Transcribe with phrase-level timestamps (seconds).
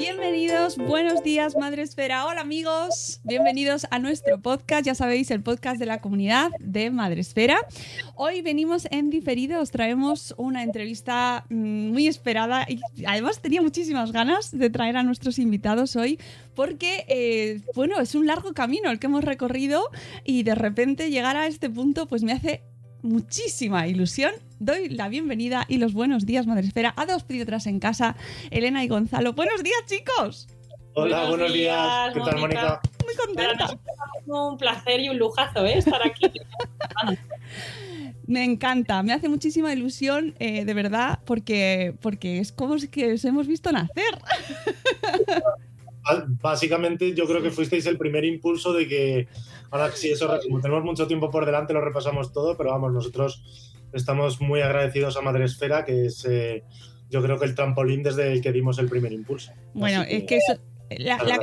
[0.00, 2.24] Bienvenidos, buenos días, Madre Esfera.
[2.24, 7.20] Hola amigos, bienvenidos a nuestro podcast, ya sabéis, el podcast de la comunidad de Madre
[7.20, 7.58] Esfera.
[8.14, 14.10] Hoy venimos en diferido, os traemos una entrevista mm, muy esperada y además tenía muchísimas
[14.10, 16.18] ganas de traer a nuestros invitados hoy
[16.54, 19.90] porque, eh, bueno, es un largo camino el que hemos recorrido
[20.24, 22.62] y de repente llegar a este punto pues me hace
[23.02, 24.32] muchísima ilusión.
[24.58, 28.16] Doy la bienvenida y los buenos días, Madre Esfera, a dos pediatras en casa,
[28.50, 29.32] Elena y Gonzalo.
[29.32, 30.48] Buenos días, chicos.
[30.94, 32.12] Hola, buenos, días.
[32.12, 32.80] ¿Qué tal, Mónica?
[33.04, 33.78] Muy contenta.
[34.26, 35.78] Un placer y un lujazo ¿eh?
[35.78, 36.30] estar aquí.
[38.26, 43.14] Me encanta, me hace muchísima ilusión, eh, de verdad, porque, porque es como si que
[43.14, 44.18] os hemos visto nacer.
[46.40, 49.28] Básicamente, yo creo que fuisteis el primer impulso de que
[49.70, 53.74] ahora sí, eso, como tenemos mucho tiempo por delante, lo repasamos todo, pero vamos, nosotros
[53.92, 56.64] estamos muy agradecidos a Madre Esfera, que es eh,
[57.08, 59.52] yo creo que el trampolín desde el que dimos el primer impulso.
[59.74, 60.60] Bueno, es que eso-
[60.98, 61.38] la-.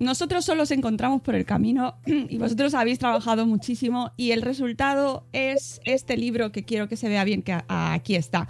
[0.00, 5.24] Nosotros solo os encontramos por el camino y vosotros habéis trabajado muchísimo y el resultado
[5.32, 8.46] es este libro que quiero que se vea bien, que aquí está.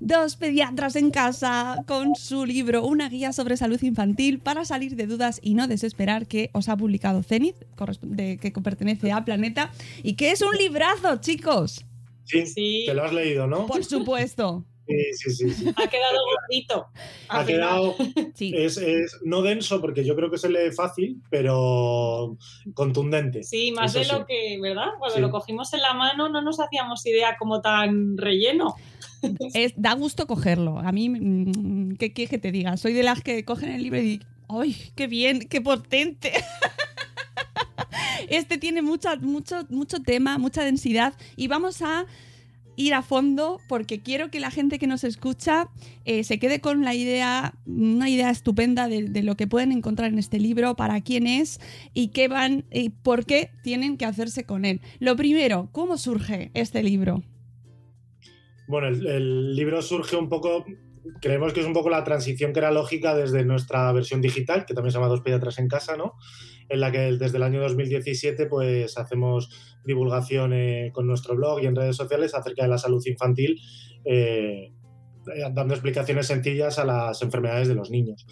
[0.00, 5.06] Dos pediatras en casa con su libro Una guía sobre salud infantil para salir de
[5.06, 7.56] dudas y no desesperar que os ha publicado Zenith,
[8.16, 9.70] que pertenece a Planeta
[10.02, 11.84] y que es un librazo, chicos.
[12.24, 13.66] Sí, te lo has leído, ¿no?
[13.66, 14.64] Por supuesto.
[14.86, 15.50] Sí, sí, sí.
[15.50, 15.68] sí.
[15.76, 16.86] Ha quedado gordito.
[17.28, 17.94] Ha quedado.
[18.40, 22.36] Es, es no denso, porque yo creo que se lee fácil, pero
[22.74, 23.42] contundente.
[23.44, 24.12] Sí, más Eso de sí.
[24.12, 24.88] lo que, ¿verdad?
[24.98, 25.20] Cuando Sí.
[25.20, 28.74] lo cogimos en la mano no nos hacíamos idea como tan relleno.
[29.54, 30.78] Es, da gusto cogerlo.
[30.78, 32.76] A mí, mm, ¿qué quieres que te diga?
[32.76, 36.32] Soy de las que cogen el libro y digo, ¡ay, qué bien, qué potente!
[38.28, 42.06] Este tiene mucha, mucho, mucho tema, mucha densidad y vamos a
[42.76, 45.68] ir a fondo porque quiero que la gente que nos escucha
[46.04, 50.18] eh, se quede con la idea, una idea estupenda de, lo que pueden encontrar en
[50.18, 51.60] este libro, para quién es
[51.94, 54.80] y qué van y por qué tienen que hacerse con él.
[54.98, 57.22] Lo primero, ¿cómo surge este libro?
[58.68, 60.64] Bueno, el libro surge un poco,
[61.20, 64.74] creemos que es un poco la transición que era lógica desde nuestra versión digital, que
[64.74, 66.14] también se llama Dos Pediatras en Casa, ¿no?
[66.68, 69.50] En la que desde el año 2017 pues hacemos
[69.84, 73.60] divulgación eh, con nuestro blog y en redes sociales acerca de la salud infantil,
[74.04, 74.72] eh,
[75.34, 78.26] eh, dando explicaciones sencillas a las enfermedades de los niños.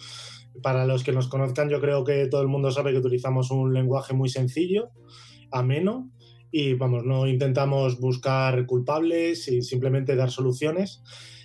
[0.61, 3.73] Para los que nos conozcan, yo creo que todo el mundo sabe que utilizamos un
[3.73, 4.89] lenguaje muy sencillo,
[5.51, 6.11] ameno,
[6.51, 11.01] y vamos, no intentamos buscar culpables y simplemente dar soluciones.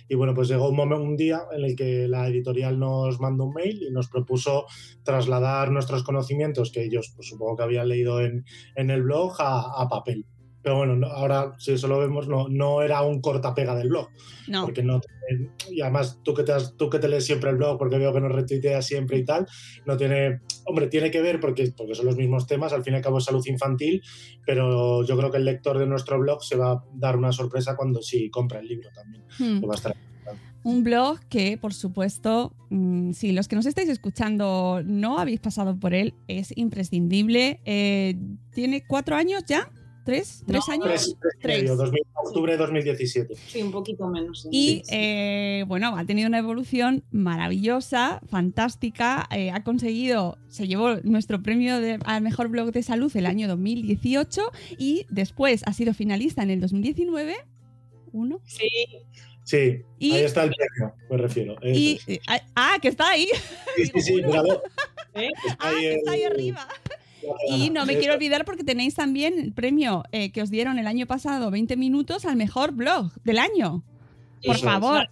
[0.09, 3.45] Y bueno, pues llegó un, momento, un día en el que la editorial nos mandó
[3.45, 4.65] un mail y nos propuso
[5.03, 8.45] trasladar nuestros conocimientos, que ellos pues, supongo que habían leído en,
[8.75, 10.25] en el blog, a, a papel.
[10.61, 14.09] Pero bueno, no- ahora si eso lo vemos, no, no era un cortapega del blog.
[14.47, 14.65] No.
[14.65, 15.01] Porque no
[15.69, 18.13] y además tú que, te has- tú que te lees siempre el blog, porque veo
[18.13, 19.45] que nos retuiteas siempre y tal,
[19.85, 22.97] no tiene, hombre, tiene que ver porque, porque son los mismos temas, al fin y
[22.97, 24.01] al cabo es salud infantil,
[24.45, 27.75] pero yo creo que el lector de nuestro blog se va a dar una sorpresa
[27.75, 29.23] cuando si compra el libro también.
[29.39, 29.59] Hmm.
[29.61, 29.95] que va a estar-
[30.63, 35.79] Un blog que, por supuesto, mm, si los que nos estáis escuchando no habéis pasado
[35.79, 37.61] por él, es imprescindible.
[37.63, 38.15] Eh,
[38.51, 39.71] ¿Tiene cuatro años ya?
[40.07, 40.43] ¿Tres?
[40.47, 40.85] ¿Tres No, años?
[40.87, 43.35] Tres, tres y medio, 2000 octubre de 2017.
[43.47, 44.41] Sí, un poquito menos.
[44.43, 44.49] sí.
[44.51, 49.27] Y eh, bueno, ha tenido una evolución maravillosa, fantástica.
[49.31, 53.47] eh, ha conseguido, se llevó nuestro premio de- al mejor blog de salud el año
[53.49, 57.35] 2018 y después ha sido finalista en el 2019.
[58.13, 58.39] Uno.
[58.45, 58.67] Sí.
[59.43, 61.55] Sí, Y- ahí está el premio, me refiero.
[61.63, 62.19] Y, eh,
[62.55, 63.27] ah, que está ahí.
[63.75, 64.61] Sí, sí, sí, míralo.
[65.13, 65.29] ¿Eh?
[65.47, 66.67] Está Ah, ahí que está ahí arriba.
[67.49, 70.87] Y no me quiero olvidar porque tenéis también el premio eh, que os dieron el
[70.87, 73.83] año pasado, 20 minutos, al mejor blog del año.
[74.45, 75.09] Por Eso es, favor.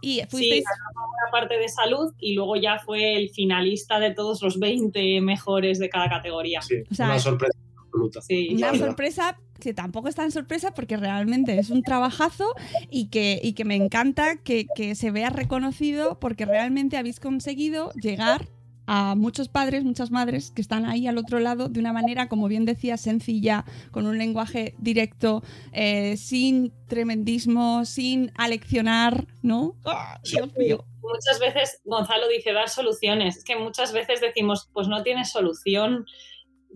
[0.00, 0.64] Y Sí, fuisteis...
[0.64, 5.20] ganó una parte de salud y luego ya fue el finalista de todos los 20
[5.20, 6.60] mejores de cada categoría.
[6.62, 8.20] Sí, O sea, una sorpresa absoluta.
[8.20, 8.48] Sí.
[8.54, 12.44] una sorpresa que tampoco es tan sorpresa porque realmente es un trabajazo
[12.90, 17.90] y que, y que me encanta que, que se vea reconocido porque realmente habéis conseguido
[17.94, 18.48] llegar
[18.86, 22.48] a muchos padres, muchas madres que están ahí al otro lado de una manera, como
[22.48, 25.42] bien decía, sencilla, con un lenguaje directo,
[25.72, 29.76] eh, sin tremendismo, sin aleccionar, ¿no?
[29.84, 30.84] ¡Ah, Dios mío!
[31.02, 33.38] Muchas veces Gonzalo dice dar soluciones.
[33.38, 36.06] Es que muchas veces decimos, pues no tienes solución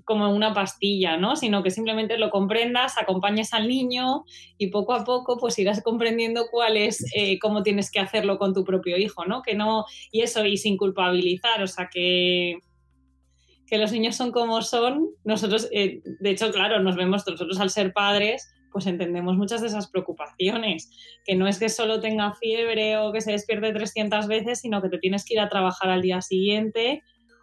[0.04, 1.36] como una pastilla, ¿no?
[1.36, 4.24] Sino que simplemente lo comprendas, acompañes al niño
[4.58, 8.54] y poco a poco pues irás comprendiendo cuál es, eh, cómo tienes que hacerlo con
[8.54, 9.42] tu propio hijo, ¿no?
[9.42, 12.58] Que no, y eso, y sin culpabilizar, o sea que
[13.70, 17.70] que los niños son como son, nosotros, eh, de hecho, claro, nos vemos nosotros al
[17.70, 20.90] ser padres, pues entendemos muchas de esas preocupaciones,
[21.24, 24.88] que no es que solo tenga fiebre o que se despierte 300 veces, sino que
[24.88, 27.02] te tienes que ir a trabajar al día siguiente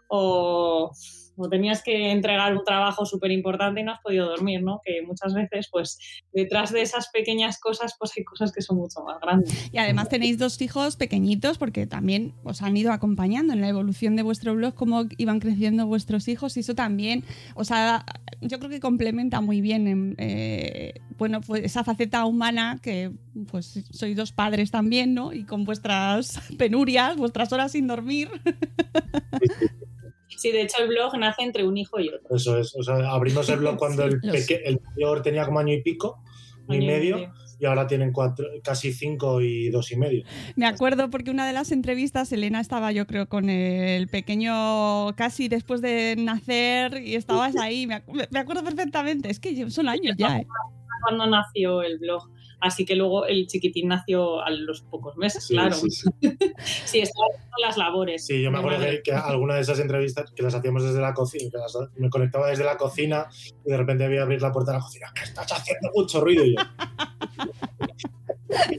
[0.10, 0.92] o,
[1.38, 4.81] o tenías que entregar un trabajo súper importante y no has podido dormir, ¿no?
[4.84, 5.98] Que muchas veces, pues,
[6.34, 9.69] detrás de esas pequeñas cosas, pues hay cosas que son mucho más grandes.
[9.72, 14.16] Y además tenéis dos hijos pequeñitos porque también os han ido acompañando en la evolución
[14.16, 17.24] de vuestro blog, cómo iban creciendo vuestros hijos y eso también
[17.56, 18.06] os ha,
[18.42, 23.12] yo creo que complementa muy bien en, eh, bueno, pues esa faceta humana que
[23.50, 25.34] pues sois dos padres también, ¿no?
[25.34, 28.30] Y con vuestras penurias, vuestras horas sin dormir.
[30.38, 32.36] Sí, de hecho el blog nace entre un hijo y otro.
[32.36, 32.74] Eso es.
[32.75, 36.22] O sea, abrimos el blog cuando el, peque- el mayor tenía como año y pico,
[36.69, 40.24] año y medio, y ahora tienen cuatro, casi cinco y dos y medio.
[40.56, 45.48] Me acuerdo porque una de las entrevistas, Elena estaba yo creo con el pequeño casi
[45.48, 47.95] después de nacer y estabas ahí, me
[48.39, 50.38] acuerdo perfectamente, es que son años ya.
[50.38, 50.48] ¿eh?
[51.01, 52.30] Cuando nació el blog.
[52.59, 55.75] Así que luego el chiquitín nació a los pocos meses, Sí, claro.
[55.75, 56.09] sí, sí.
[56.86, 58.25] Sí, estaba haciendo las labores.
[58.25, 61.13] Sí, yo me acuerdo que, que alguna de esas entrevistas que las hacíamos desde la
[61.13, 63.27] cocina, que las- me conectaba desde la cocina
[63.65, 66.19] y de repente voy a abrir la puerta de la cocina, que estás haciendo mucho
[66.21, 66.44] ruido.
[66.45, 66.56] Y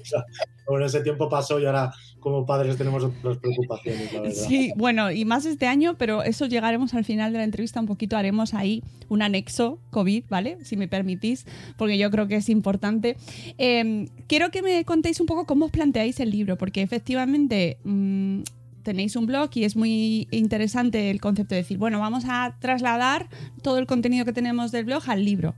[0.02, 0.18] yo,
[0.68, 4.30] bueno, ese tiempo pasó y ahora como padres tenemos otras preocupaciones, verdad.
[4.30, 7.86] Sí, bueno, y más este año, pero eso llegaremos al final de la entrevista un
[7.86, 10.58] poquito, haremos ahí un anexo COVID, ¿vale?
[10.64, 13.16] Si me permitís, porque yo creo que es importante.
[13.56, 17.78] Eh, quiero que me contéis un poco cómo os planteáis el libro, porque efectivamente...
[17.84, 18.42] mm,
[18.80, 23.28] Tenéis un blog y es muy interesante el concepto de decir, bueno, vamos a trasladar
[23.60, 25.54] todo el contenido que tenemos del blog al libro.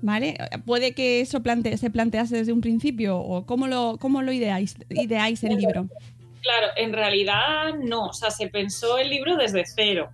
[0.00, 0.36] ¿Vale?
[0.64, 1.42] Puede que eso
[1.76, 5.88] se plantease desde un principio o cómo lo, cómo lo ideáis, ideáis el libro.
[6.40, 10.10] Claro, en realidad no, o sea, se pensó el libro desde cero.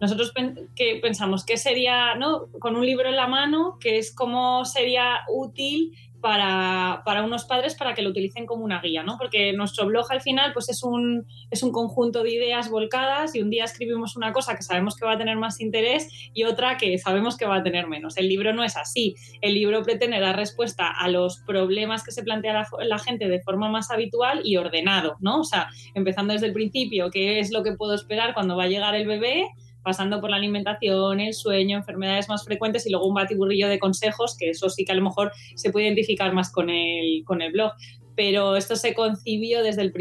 [0.00, 0.32] Nosotros
[0.74, 2.46] que pensamos que sería, ¿no?
[2.58, 7.74] Con un libro en la mano, que es como sería útil para, para unos padres
[7.74, 9.16] para que lo utilicen como una guía, ¿no?
[9.18, 13.42] Porque nuestro blog al final pues es un, es un conjunto de ideas volcadas y
[13.42, 16.76] un día escribimos una cosa que sabemos que va a tener más interés y otra
[16.76, 18.16] que sabemos que va a tener menos.
[18.16, 19.14] El libro no es así.
[19.40, 23.40] El libro pretende dar respuesta a los problemas que se plantea la, la gente de
[23.40, 25.40] forma más habitual y ordenado, ¿no?
[25.40, 28.68] O sea, empezando desde el principio, qué es lo que puedo esperar cuando va a
[28.68, 29.46] llegar el bebé,
[29.82, 34.36] pasando por la alimentación, el sueño, enfermedades más frecuentes y luego un batiburrillo de consejos,
[34.38, 37.52] que eso sí que a lo mejor se puede identificar más con el, con el
[37.52, 37.72] blog.
[38.16, 39.92] Pero esto se concibió desde el,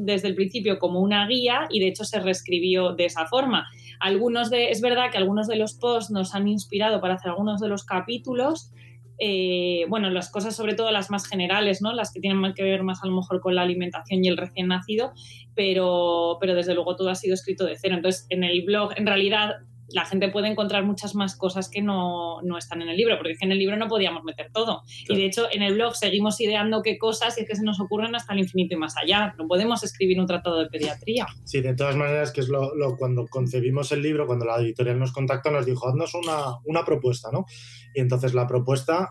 [0.00, 3.66] desde el principio como una guía y de hecho se reescribió de esa forma.
[4.00, 7.60] Algunos de, es verdad que algunos de los posts nos han inspirado para hacer algunos
[7.60, 8.70] de los capítulos,
[9.18, 11.92] eh, bueno, las cosas sobre todo las más generales, ¿no?
[11.92, 14.36] Las que tienen más que ver más a lo mejor con la alimentación y el
[14.36, 15.12] recién nacido,
[15.54, 17.96] pero, pero desde luego todo ha sido escrito de cero.
[17.96, 19.56] Entonces, en el blog, en realidad,
[19.90, 23.32] la gente puede encontrar muchas más cosas que no, no están en el libro, porque
[23.32, 24.82] es que en el libro no podíamos meter todo.
[25.08, 27.80] Y de hecho, en el blog seguimos ideando qué cosas y es que se nos
[27.80, 29.34] ocurren hasta el infinito y más allá.
[29.38, 31.26] No podemos escribir un tratado de pediatría.
[31.44, 34.98] Sí, de todas maneras, que es lo, lo- cuando concebimos el libro, cuando la editorial
[34.98, 37.46] nos contactó, nos dijo, haznos una, una propuesta, ¿no?
[37.94, 39.08] Y entonces la propuesta,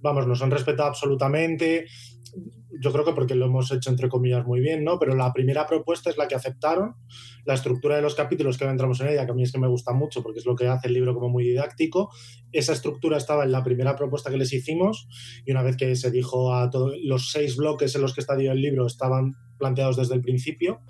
[0.00, 1.86] vamos, nos han respetado absolutamente,
[2.80, 4.98] yo creo que porque lo hemos hecho entre comillas muy bien, ¿no?
[4.98, 6.96] Pero la primera propuesta es la que aceptaron,
[7.44, 9.58] la estructura de los capítulos que ahora entramos en ella, que a mí es que
[9.58, 12.10] me gusta mucho porque es lo que hace el libro como muy didáctico,
[12.52, 15.08] esa estructura estaba en la primera propuesta que les hicimos
[15.44, 18.34] y una vez que se dijo a todos los seis bloques en los que está
[18.34, 20.80] el libro estaban planteados desde el principio.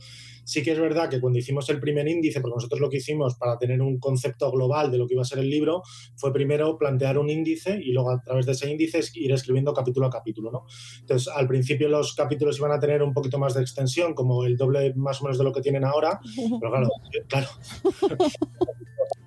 [0.45, 3.37] Sí que es verdad que cuando hicimos el primer índice, porque nosotros lo que hicimos
[3.37, 5.83] para tener un concepto global de lo que iba a ser el libro,
[6.17, 10.07] fue primero plantear un índice y luego a través de ese índice ir escribiendo capítulo
[10.07, 10.67] a capítulo, ¿no?
[11.01, 14.57] Entonces, al principio los capítulos iban a tener un poquito más de extensión, como el
[14.57, 16.21] doble más o menos de lo que tienen ahora,
[16.61, 16.89] pero claro,
[17.29, 17.49] claro.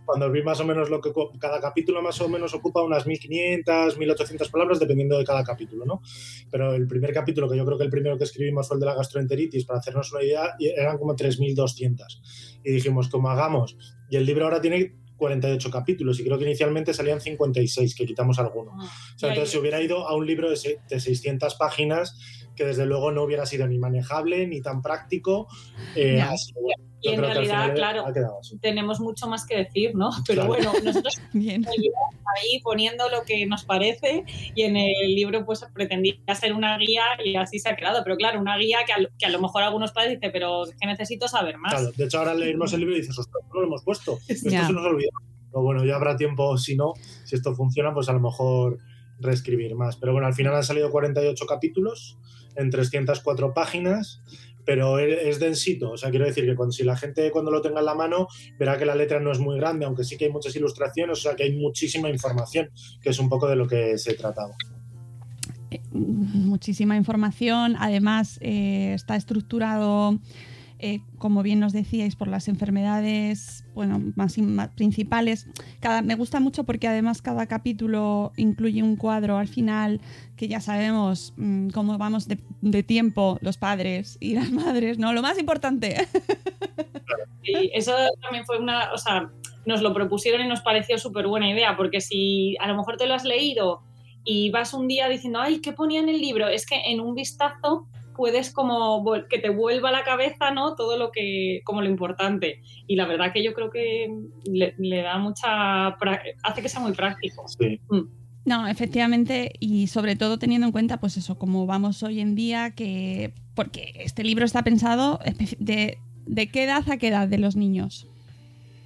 [0.07, 3.97] Cuando vi más o menos lo que cada capítulo más o menos ocupa unas 1500,
[3.97, 6.01] 1800 palabras dependiendo de cada capítulo, ¿no?
[6.49, 8.85] Pero el primer capítulo, que yo creo que el primero que escribimos fue el de
[8.87, 12.21] la gastroenteritis, para hacernos una idea, eran como 3200.
[12.63, 13.77] Y dijimos, como hagamos?
[14.09, 18.39] Y el libro ahora tiene 48 capítulos y creo que inicialmente salían 56, que quitamos
[18.39, 18.71] alguno.
[18.77, 22.17] O sea, entonces si hubiera ido a un libro de, se- de 600 páginas,
[22.55, 25.47] que desde luego no hubiera sido ni manejable ni tan práctico,
[25.95, 28.05] eh, así bueno, Y yo en realidad, claro,
[28.61, 30.09] tenemos mucho más que decir, ¿no?
[30.27, 30.47] Pero Claro.
[30.47, 31.63] bueno, nosotros Bien.
[31.67, 34.23] ahí poniendo lo que nos parece
[34.55, 38.03] y en el libro pues pretendía ser una guía y así se ha quedado.
[38.03, 40.63] Pero claro, una guía que a, lo- que a lo mejor algunos padres dicen, pero
[40.79, 41.73] que necesito saber más.
[41.73, 44.17] Claro, de hecho ahora leemos el libro y dices, ostras, no lo hemos puesto.
[44.27, 44.65] Esto Ya.
[44.67, 45.11] se nos olvidó.
[45.51, 48.79] Pero bueno, ya habrá tiempo, si no, si esto funciona, pues a lo mejor
[49.19, 49.95] reescribir más.
[49.97, 52.17] Pero bueno, al final han salido 48 capítulos
[52.55, 54.21] en 304 páginas,
[54.67, 55.91] pero es densito.
[55.91, 58.27] O sea, quiero decir que cuando, si la gente cuando lo tenga en la mano
[58.59, 61.21] verá que la letra no es muy grande, aunque sí que hay muchas ilustraciones, o
[61.21, 62.69] sea, que hay muchísima información,
[63.01, 64.57] que es un poco de lo que se trataba.
[65.93, 67.77] muchísima información.
[67.79, 70.19] Además, eh, está estructurado,
[70.79, 75.47] eh, como bien nos decíais, por las enfermedades bueno, más, más principales.
[75.79, 80.01] Cada, me gusta mucho porque además cada capítulo incluye un cuadro al final
[80.35, 85.13] que ya sabemos mm, cómo vamos de, de tiempo los padres y las madres, ¿no?
[85.13, 86.07] Lo más importante.
[87.73, 89.31] Eso también fue una, o sea,
[89.65, 93.05] nos lo propusieron y nos pareció súper buena idea, porque si a lo mejor te
[93.05, 93.81] lo has leído
[94.23, 96.47] y vas un día diciendo, ay, ¿qué ponía en el libro?
[96.47, 100.75] Es que en un vistazo puedes como que te vuelva a la cabeza, ¿no?
[100.75, 102.61] Todo lo que, como lo importante.
[102.87, 104.09] Y la verdad que yo creo que
[104.43, 105.87] le, le da mucha,
[106.43, 107.47] hace que sea muy práctico.
[107.47, 107.79] Sí.
[108.43, 112.71] No, efectivamente, y sobre todo teniendo en cuenta, pues eso, como vamos hoy en día,
[112.71, 113.33] que.
[113.55, 115.19] Porque este libro está pensado
[115.59, 118.07] de, de qué edad a qué edad de los niños.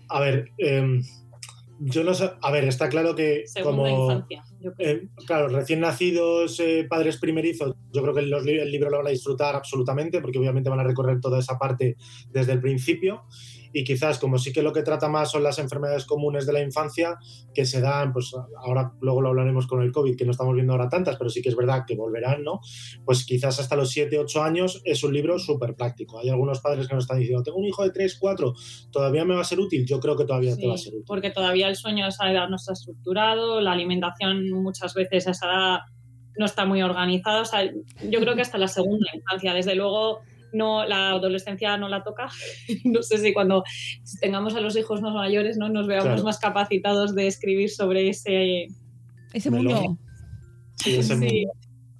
[0.10, 1.04] A ver, em,
[1.84, 2.32] yo no sé.
[2.42, 4.04] A ver, está claro que Segunda como.
[4.04, 4.96] infancia, yo creo.
[4.98, 9.08] Eh, claro, recién nacidos, eh, padres primerizos, yo creo que los el libro lo van
[9.08, 11.98] a disfrutar absolutamente porque obviamente van a recorrer toda esa parte
[12.30, 13.24] desde el principio
[13.74, 16.62] y quizás como sí que lo que trata más son las enfermedades comunes de la
[16.62, 17.18] infancia
[17.54, 20.74] que se dan, pues ahora luego lo hablaremos con el COVID, que no estamos viendo
[20.74, 22.60] ahora tantas, pero sí que es verdad que volverán, ¿no?
[23.06, 26.20] Pues quizás hasta los 7, 8 años es un libro súper práctico.
[26.20, 28.54] Hay algunos padres que nos están diciendo, tengo un hijo de 3, 4,
[28.92, 29.86] ¿todavía me va a ser útil?
[29.86, 31.06] Yo creo que todavía te va a ser Sí, útil.
[31.08, 35.32] porque todavía el sueño a esa edad no está estructurado, la alimentación muchas veces a
[35.32, 35.80] esa edad
[36.38, 37.42] no está muy organizada.
[37.42, 40.20] O sea, yo creo que hasta la segunda infancia, desde luego,
[40.54, 42.30] no la adolescencia no la toca.
[42.86, 43.64] no sé si cuando
[44.22, 46.24] tengamos a los hijos más mayores no nos veamos Claro.
[46.24, 48.68] más capacitados de escribir sobre ese
[49.34, 49.98] Ese mundo.
[50.78, 51.20] Sí, ese Sí.
[51.46, 51.52] mundo.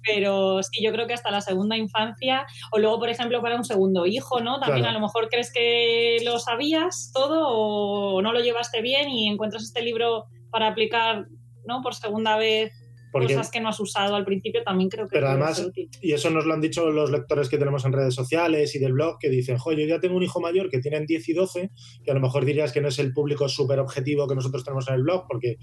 [0.04, 3.64] Pero sí, yo creo que hasta la segunda infancia, o luego, por ejemplo, para un
[3.64, 4.58] segundo hijo, ¿no?
[4.58, 4.96] También Claro.
[4.96, 9.62] a lo mejor crees que lo sabías todo o no lo llevaste bien y encuentras
[9.62, 11.26] este libro para aplicar,
[11.66, 11.82] ¿no?
[11.82, 12.72] Por segunda vez
[13.12, 15.88] Porque- cosas que no has usado al principio, también creo que Pero además, ser útil.
[16.00, 18.94] y eso nos lo han dicho los lectores que tenemos en redes sociales y del
[18.94, 21.70] blog, que dicen, jo, yo ya tengo un hijo mayor que tienen 10 y 12,
[22.04, 24.88] que a lo mejor dirías que no es el público súper objetivo que nosotros tenemos
[24.88, 25.58] en el blog, porque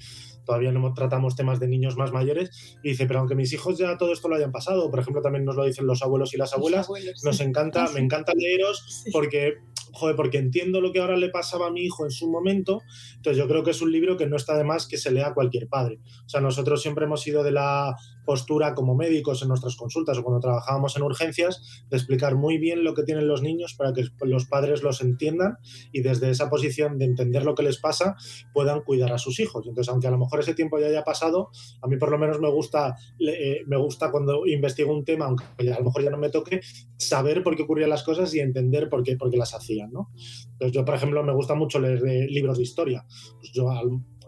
[0.46, 3.98] todavía no tratamos temas de niños más mayores, y dice, pero aunque mis hijos ya
[3.98, 6.54] todo esto lo hayan pasado, por ejemplo, también nos lo dicen los abuelos y las
[6.54, 7.44] abuelas, abuelos, nos sí.
[7.44, 7.94] encanta, Ah, sí.
[7.96, 9.12] me encanta leeros Sí.
[9.12, 9.56] porque,
[9.94, 12.82] joder, porque entiendo lo que ahora le pasaba a mi hijo en su momento,
[13.16, 15.28] entonces yo creo que es un libro que no está de más que se lea
[15.28, 16.00] a cualquier padre.
[16.26, 17.96] O sea, nosotros siempre hemos sido de la
[18.30, 22.84] postura como médicos en nuestras consultas o cuando trabajábamos en urgencias de explicar muy bien
[22.84, 25.58] lo que tienen los niños para que los padres los entiendan
[25.92, 28.16] y desde esa posición de entender lo que les pasa
[28.54, 29.66] puedan cuidar a sus hijos.
[29.66, 31.50] Entonces, aunque a lo mejor ese tiempo ya haya pasado,
[31.82, 35.72] a mí por lo menos me gusta, eh, me gusta cuando investigo un tema, aunque
[35.74, 36.62] a lo mejor ya no me toque,
[36.98, 39.92] saber por qué ocurrían las cosas y entender por qué, por qué las hacían.
[39.92, 40.12] ¿no?
[40.52, 43.04] Entonces, yo, por ejemplo, me gusta mucho leer eh, libros de historia.
[43.40, 43.52] Pues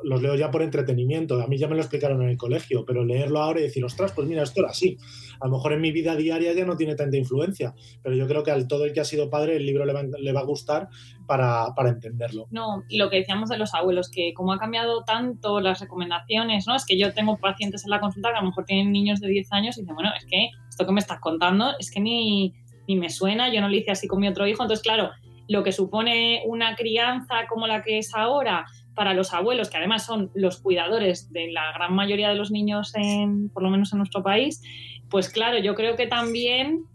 [0.03, 1.41] los leo ya por entretenimiento.
[1.41, 4.11] A mí ya me lo explicaron en el colegio, pero leerlo ahora y decir, ostras,
[4.13, 4.97] pues mira, esto era así.
[5.39, 8.43] A lo mejor en mi vida diaria ya no tiene tanta influencia, pero yo creo
[8.43, 10.45] que al todo el que ha sido padre el libro le va, le va a
[10.45, 10.89] gustar
[11.27, 12.47] para, para entenderlo.
[12.51, 16.67] No, y lo que decíamos de los abuelos, que como ha cambiado tanto las recomendaciones,
[16.67, 16.75] ¿no?
[16.75, 19.27] Es que yo tengo pacientes en la consulta que a lo mejor tienen niños de
[19.27, 22.53] 10 años y dicen, bueno, es que esto que me estás contando es que ni,
[22.87, 24.63] ni me suena, yo no lo hice así con mi otro hijo.
[24.63, 25.11] Entonces, claro,
[25.47, 30.05] lo que supone una crianza como la que es ahora para los abuelos, que además
[30.05, 33.99] son los cuidadores de la gran mayoría de los niños, en, por lo menos en
[33.99, 34.61] nuestro país,
[35.09, 36.85] pues claro, yo creo que también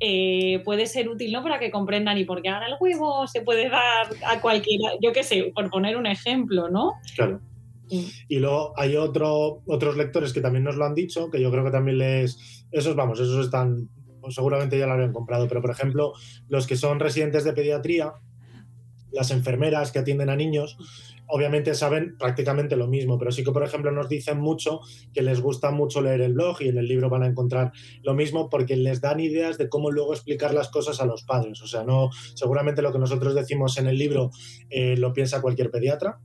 [0.00, 1.42] eh, puede ser útil, ¿no?
[1.42, 5.22] Para que comprendan y porque ahora el huevo se puede dar a cualquiera, yo qué
[5.22, 6.94] sé, por poner un ejemplo, ¿no?
[7.14, 7.40] Claro.
[8.28, 11.62] Y luego hay otro, otros lectores que también nos lo han dicho, que yo creo
[11.64, 12.66] que también les...
[12.70, 13.90] Esos, vamos, esos están...
[14.20, 16.14] pues seguramente ya lo habrían comprado, pero por ejemplo,
[16.48, 18.14] los que son residentes de pediatría,
[19.12, 20.78] las enfermeras que atienden a niños,
[21.34, 24.80] obviamente saben prácticamente lo mismo, pero sí que, por ejemplo, nos dicen mucho
[25.14, 27.72] que les gusta mucho leer el blog y en el libro van a encontrar
[28.02, 31.62] lo mismo porque les dan ideas de cómo luego explicar las cosas a los padres.
[31.62, 34.30] O sea, no, seguramente lo que nosotros decimos en el libro
[34.68, 36.20] eh, lo piensa cualquier pediatra,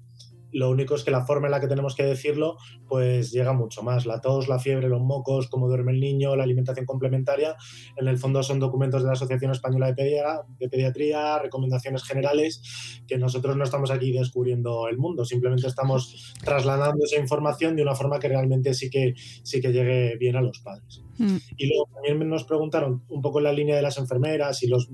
[0.58, 3.84] lo único es que la forma en la que tenemos que decirlo, pues llega mucho
[3.84, 4.08] más.
[4.08, 7.56] La tos, la fiebre, los mocos, cómo duerme el niño, la alimentación complementaria,
[7.96, 13.56] en el fondo son documentos de la Asociación Española de, Pediatría, recomendaciones generales, que nosotros
[13.56, 18.28] no estamos aquí descubriendo el mundo, simplemente estamos trasladando esa información de una forma que
[18.28, 21.04] realmente sí que, sí que llegue bien a los padres.
[21.20, 21.38] Mm.
[21.56, 24.90] Y luego también nos preguntaron un poco en la línea de las enfermeras y los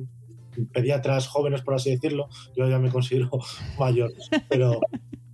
[0.73, 2.27] pediatras jóvenes, por así decirlo.
[2.55, 3.29] Yo ya me considero
[3.79, 4.11] mayor,
[4.49, 4.81] pero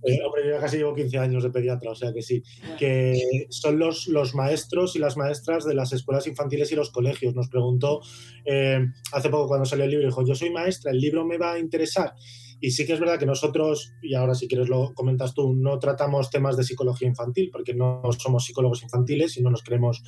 [0.02, 2.42] eh, hombre, yo casi llevo 15 años de pediatra, o sea que sí.
[2.78, 7.34] Que son los, los maestros y las maestras de las escuelas infantiles y los colegios.
[7.34, 8.00] Nos preguntó
[8.44, 11.52] eh, hace poco cuando salió el libro, dijo, yo soy maestra, ¿el libro me va
[11.52, 12.14] a interesar?
[12.60, 15.78] Y sí que es verdad que nosotros, y ahora si quieres lo comentas tú, no
[15.78, 20.02] tratamos temas de psicología infantil, porque no somos psicólogos infantiles y no nos creemos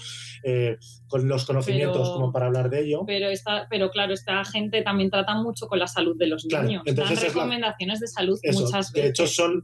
[0.45, 3.05] eh, con los conocimientos como para hablar de ello.
[3.07, 6.83] Pero, está, pero claro, esta gente también trata mucho con la salud de los niños.
[6.85, 8.93] Dan recomendaciones de salud muchas veces.
[8.93, 9.63] De hecho, son,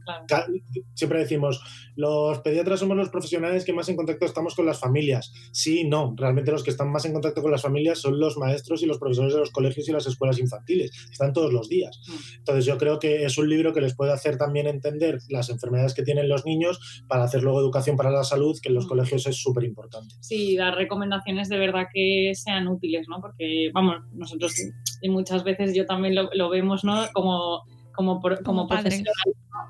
[0.93, 1.61] siempre decimos,
[1.95, 5.31] los pediatras somos los profesionales que más en contacto estamos con las familias.
[5.51, 8.81] Sí, no, realmente los que están más en contacto con las familias son los maestros
[8.83, 10.91] y los profesores de los colegios y las escuelas infantiles.
[11.11, 11.99] Están todos los días.
[12.07, 12.37] Mm.
[12.37, 15.93] Entonces yo creo que es un libro que les puede hacer también entender las enfermedades
[15.93, 19.27] que tienen los niños para hacer luego educación para la salud, que en los colegios
[19.27, 20.15] es súper importante.
[20.21, 23.21] Sí, dar recomendaciones de verdad que sean útiles, ¿no?
[23.21, 24.53] Porque, vamos, nosotros
[25.01, 27.05] y muchas veces yo también lo, vemos, ¿no?
[27.13, 29.13] Como como, como, profesional,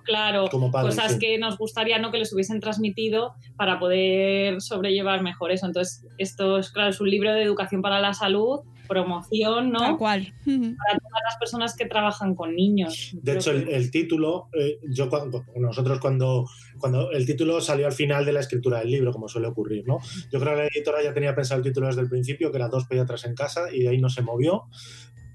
[0.04, 2.12] claro, cosas que nos gustaría ¿no?
[2.12, 5.66] que les hubiesen transmitido para poder sobrellevar mejor eso.
[5.66, 8.60] Entonces, esto es, claro, es un libro de educación para la salud
[8.90, 9.80] promoción, ¿no?
[9.80, 10.34] Tal cual.
[10.44, 13.16] Para todas las personas que trabajan con niños.
[13.22, 16.46] De hecho, el, título, eh, yo cuando, nosotros cuando,
[16.80, 20.00] cuando el título salió al final de la escritura del libro, como suele ocurrir, ¿no?
[20.32, 22.68] Yo creo que la editora ya tenía pensado el título desde el principio, que era
[22.68, 24.66] Dos pediatras en casa, y de ahí no se movió.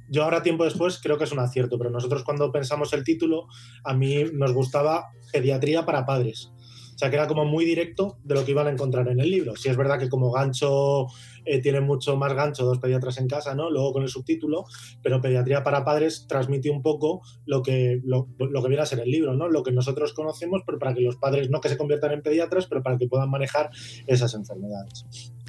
[0.09, 3.49] Yo ahora, tiempo después, creo que es un acierto, pero nosotros cuando pensamos el título,
[3.85, 6.53] a mí nos gustaba Pediatría para Padres.
[6.95, 9.31] O sea, que era como muy directo de lo que iban a encontrar en el
[9.31, 9.57] libro.
[9.57, 11.07] Si es verdad que como gancho
[11.45, 13.71] eh, tiene mucho más gancho dos pediatras en casa, ¿no?
[13.71, 14.65] Luego con el subtítulo,
[15.03, 19.11] pero Pediatría para Padres transmite un poco lo que, lo, que viene a ser el
[19.11, 19.49] libro, ¿no?
[19.49, 22.67] Lo que nosotros conocemos, pero para que los padres no que se conviertan en pediatras,
[22.67, 23.71] pero para que puedan manejar
[24.07, 25.05] esas enfermedades.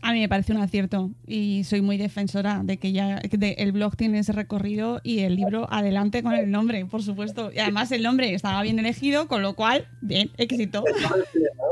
[0.06, 3.98] A mí me parece un acierto y soy muy defensora de que ya el blog
[3.98, 7.52] tiene ese recorrido y el libro adelante con el nombre, por supuesto.
[7.52, 10.84] Y además el nombre estaba bien elegido, con lo cual, bien, éxito.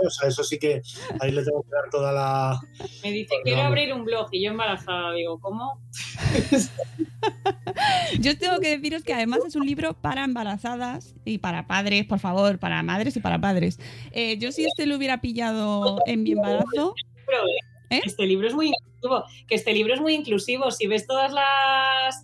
[0.05, 0.81] O sea, eso sí que
[1.21, 2.59] ahí le tengo que dar toda la...
[3.03, 5.79] Me dice, quiero abrir un blog y yo embarazada, digo, ¿cómo?
[8.19, 12.19] yo tengo que deciros que además es un libro para embarazadas y para padres, por
[12.19, 13.79] favor, para madres y para padres.
[14.11, 16.95] Eh, yo si este lo hubiera pillado en mi embarazo...
[16.97, 17.72] ¿Eh?
[18.03, 20.71] Este libro es muy inclusivo, que este libro es muy inclusivo.
[20.71, 22.23] Si ves todas las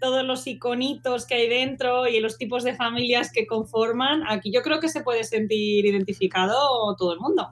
[0.00, 4.62] todos los iconitos que hay dentro y los tipos de familias que conforman, aquí yo
[4.62, 6.54] creo que se puede sentir identificado
[6.96, 7.48] todo el mundo.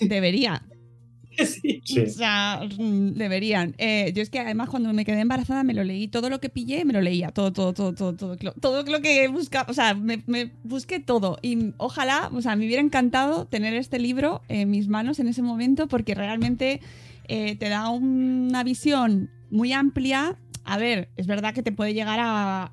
[0.00, 0.62] Debería.
[1.84, 2.00] Sí.
[2.00, 3.74] O sea, mm, deberían.
[3.78, 6.48] Eh, yo es que además cuando me quedé embarazada me lo leí, todo lo que
[6.48, 9.94] pillé me lo leía, todo, todo, todo, todo, todo, todo lo que buscaba, o sea,
[9.94, 14.70] me, me, busqué todo y ojalá, o sea, me hubiera encantado tener este libro en
[14.70, 16.80] mis manos en ese momento porque realmente
[17.28, 22.18] eh, te da una visión muy amplia a ver, es verdad que te puede llegar
[22.22, 22.72] a,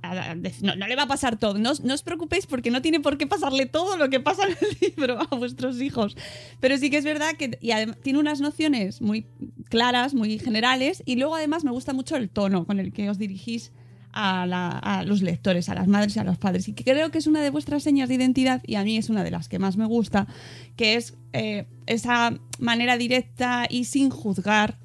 [0.62, 1.58] no, le va a pasar todo.
[1.58, 4.78] No, os preocupéis porque no tiene por qué pasarle todo lo que pasa en el
[4.82, 6.16] libro a vuestros hijos.
[6.60, 9.28] Pero sí que es verdad que tiene unas nociones muy
[9.70, 13.18] claras, muy generales, y luego además me gusta mucho el tono con el que os
[13.18, 13.74] dirigís
[14.14, 16.68] a, los lectores, a las madres y a los padres.
[16.68, 19.10] Y que creo que es una de vuestras señas de identidad, y a mí es
[19.10, 20.28] una de las que más me gusta,
[20.76, 24.78] que es eh, esa manera directa y sin juzgar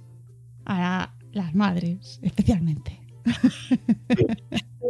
[0.65, 3.01] a, las madres, especialmente.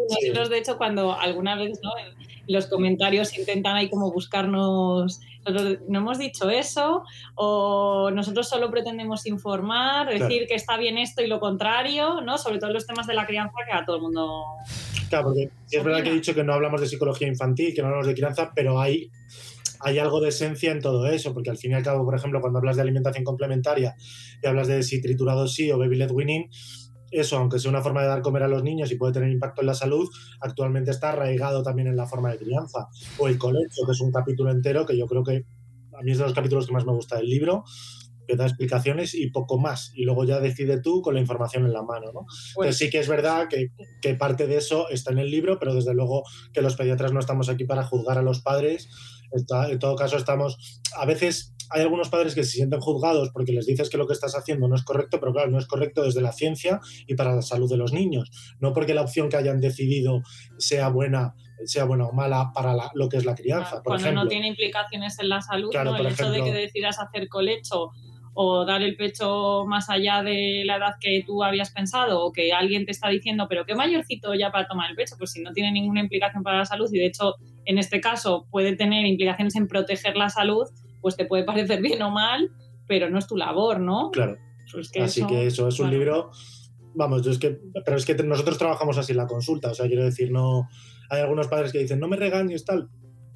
[0.09, 1.91] Nosotros, de hecho, cuando alguna vez ¿no?
[2.47, 5.21] los comentarios intentan ahí como buscarnos,
[5.89, 7.03] no hemos dicho eso,
[7.35, 12.39] o nosotros solo pretendemos informar, decir que está bien esto y lo contrario, ¿no?
[12.39, 14.45] Sobre todo en los temas de la crianza que a todo el mundo.
[15.09, 17.89] Claro, porque es verdad que he dicho que no hablamos de psicología infantil, que no
[17.89, 19.11] hablamos de crianza, pero hay
[19.81, 22.41] hay algo de esencia en todo eso, porque al fin y al cabo, por ejemplo,
[22.41, 23.95] cuando hablas de alimentación complementaria
[24.43, 26.49] y hablas de si triturado sí o baby led winning,
[27.11, 29.63] eso, aunque sea una forma de dar comer a los niños y puede tener impacto
[29.63, 30.09] en la salud,
[30.41, 32.89] actualmente está arraigado también en la forma de crianza.
[33.19, 35.45] O el colegio, que es un capítulo entero que yo creo que
[35.99, 37.65] a mí es de los capítulos que más me gusta del libro,
[38.27, 39.93] que da explicaciones y poco más.
[39.95, 42.27] Y luego ya decide tú con la información en la mano, ¿no?
[42.55, 43.69] Pues, sí que es verdad que,
[44.03, 47.21] que, parte de eso está en el libro, pero desde luego que los pediatras no
[47.21, 48.89] estamos aquí para juzgar a los padres
[49.33, 50.81] Está- en todo caso, estamos.
[50.97, 54.13] A veces hay algunos padres que se sienten juzgados porque les dices que lo que
[54.13, 57.35] estás haciendo no es correcto, pero claro, no es correcto desde la ciencia y para
[57.35, 58.31] la salud de los niños.
[58.61, 60.23] No porque la opción que hayan decidido
[60.59, 61.35] sea buena,
[61.65, 63.77] sea buena o mala para la- lo que es la crianza.
[63.77, 65.97] Por Cuando ejemplo, no tiene implicaciones en la salud, Claro, ¿no?
[65.99, 67.91] el hecho de que decidas hacer colecho
[68.39, 72.53] o dar el pecho más allá de la edad que tú habías pensado o que
[72.53, 75.53] alguien te está diciendo, pero qué mayorcito ya para tomar el pecho, pues si no
[75.53, 77.35] tiene ninguna implicación para la salud y de hecho
[77.67, 80.65] en este caso puede tener implicaciones en proteger la salud,
[81.03, 82.51] pues te puede parecer bien o mal,
[82.89, 84.11] pero no es tu labor, ¿no?
[84.13, 84.39] claro.
[84.73, 86.31] Pues que Así eso- que eso es un libro.
[86.95, 87.61] Vamos, yo es que.
[87.85, 89.71] Pero es que nosotros trabajamos así en la consulta.
[89.71, 90.69] O sea, quiero decir, no.
[91.09, 92.89] Hay algunos padres que dicen, no me regañes, tal.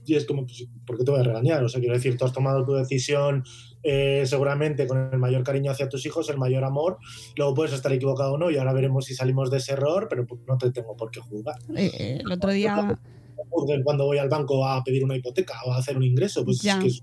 [0.05, 1.63] Y es como, pues, ¿por qué te voy a regañar?
[1.63, 3.45] O sea, quiero decir, tú has tomado tu decisión
[3.85, 6.99] eh, seguramente con el mayor cariño hacia tus hijos, el mayor amor.
[7.37, 10.27] Luego puedes estar equivocado o no, y ahora veremos si salimos de ese error, pero
[10.27, 11.57] pues, no te tengo por qué juzgar.
[11.77, 12.99] Eh, eh, el otro día,
[13.51, 16.63] Juzguen cuando voy al banco a pedir una hipoteca o a hacer un ingreso, pues
[16.63, 16.75] Ya.
[16.75, 17.03] es que es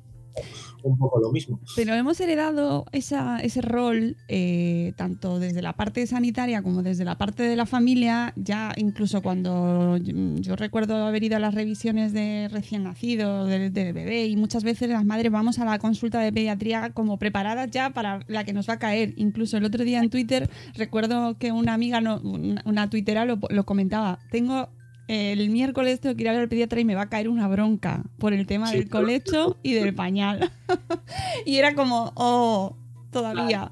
[0.84, 1.60] un poco lo mismo.
[1.76, 7.18] pero hemos heredado esa, ese rol eh, tanto desde la parte sanitaria como desde la
[7.18, 12.14] parte de la familia, ya incluso cuando yo, yo recuerdo haber ido a las revisiones
[12.14, 16.20] de recién nacido, del del bebé, y muchas veces las madres vamos a la consulta
[16.20, 19.14] de pediatría como preparadas ya para la que nos va a caer.
[19.18, 23.40] Incluso el otro día en Twitter recuerdo que una amiga, no, una, una tuitera lo,
[23.50, 24.70] lo comentaba, tengo...
[25.08, 27.48] El miércoles tengo que ir a ver al pediatra y me va a caer una
[27.48, 30.52] bronca por el tema Sí, del colecho y del pañal.
[31.46, 32.76] y era como, oh,
[33.12, 33.72] todavía.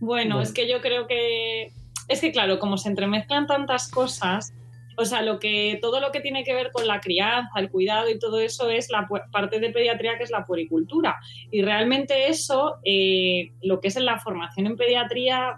[0.00, 0.42] Bueno, Bueno.
[0.42, 1.72] es que yo creo que
[2.08, 4.52] es que claro, como se entremezclan tantas cosas,
[4.98, 8.10] o sea, lo que todo lo que tiene que ver con la crianza, el cuidado
[8.10, 11.18] y todo eso es la parte de pediatría que es la puericultura.
[11.50, 15.56] Y realmente eso, eh, lo que es en la formación en pediatría,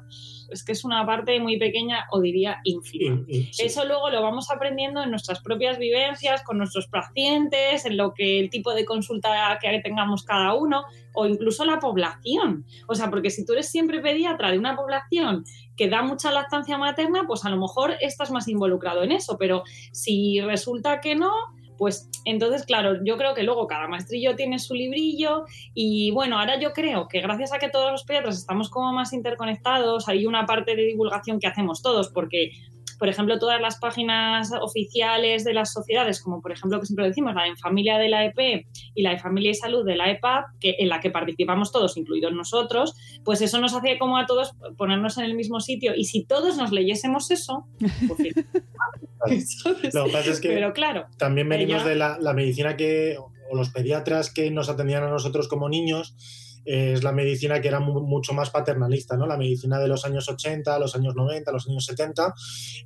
[0.50, 3.24] es que es una parte muy pequeña o diría ínfima.
[3.26, 3.50] Sí.
[3.58, 8.40] Eso luego lo vamos aprendiendo en nuestras propias vivencias, con nuestros pacientes, en lo que
[8.40, 12.64] el tipo de consulta que tengamos cada uno, o incluso la población.
[12.86, 15.44] O sea, porque si tú eres siempre pediatra de una población
[15.76, 19.64] que da mucha lactancia materna, pues a lo mejor estás más involucrado en eso, pero
[19.92, 21.32] si resulta que no,
[21.76, 26.58] pues entonces, claro, yo creo que luego cada maestrillo tiene su librillo y bueno, ahora
[26.58, 30.46] yo creo que gracias a que todos los pediatras estamos como más interconectados, hay una
[30.46, 32.52] parte de divulgación que hacemos todos, porque
[32.98, 37.34] por ejemplo, todas las páginas oficiales de las sociedades, como por ejemplo que siempre decimos,
[37.34, 40.10] la de En Familia de la EP y la de Familia y Salud de la
[40.10, 44.26] EPAP, que, en la que participamos todos, incluidos nosotros, pues eso nos hace como a
[44.26, 45.92] todos ponernos en el mismo sitio.
[45.96, 47.66] Y si todos nos leyésemos eso,
[48.16, 49.64] pues.
[49.94, 53.16] Lo que pasa es que Pero claro, también venimos ella- de la, la medicina que,
[53.18, 56.14] o los pediatras que nos atendían a nosotros como niños,
[56.64, 59.26] es la medicina que era mu- mucho más paternalista, ¿no?
[59.26, 62.34] La medicina de los años 80, los años 90, los años 70,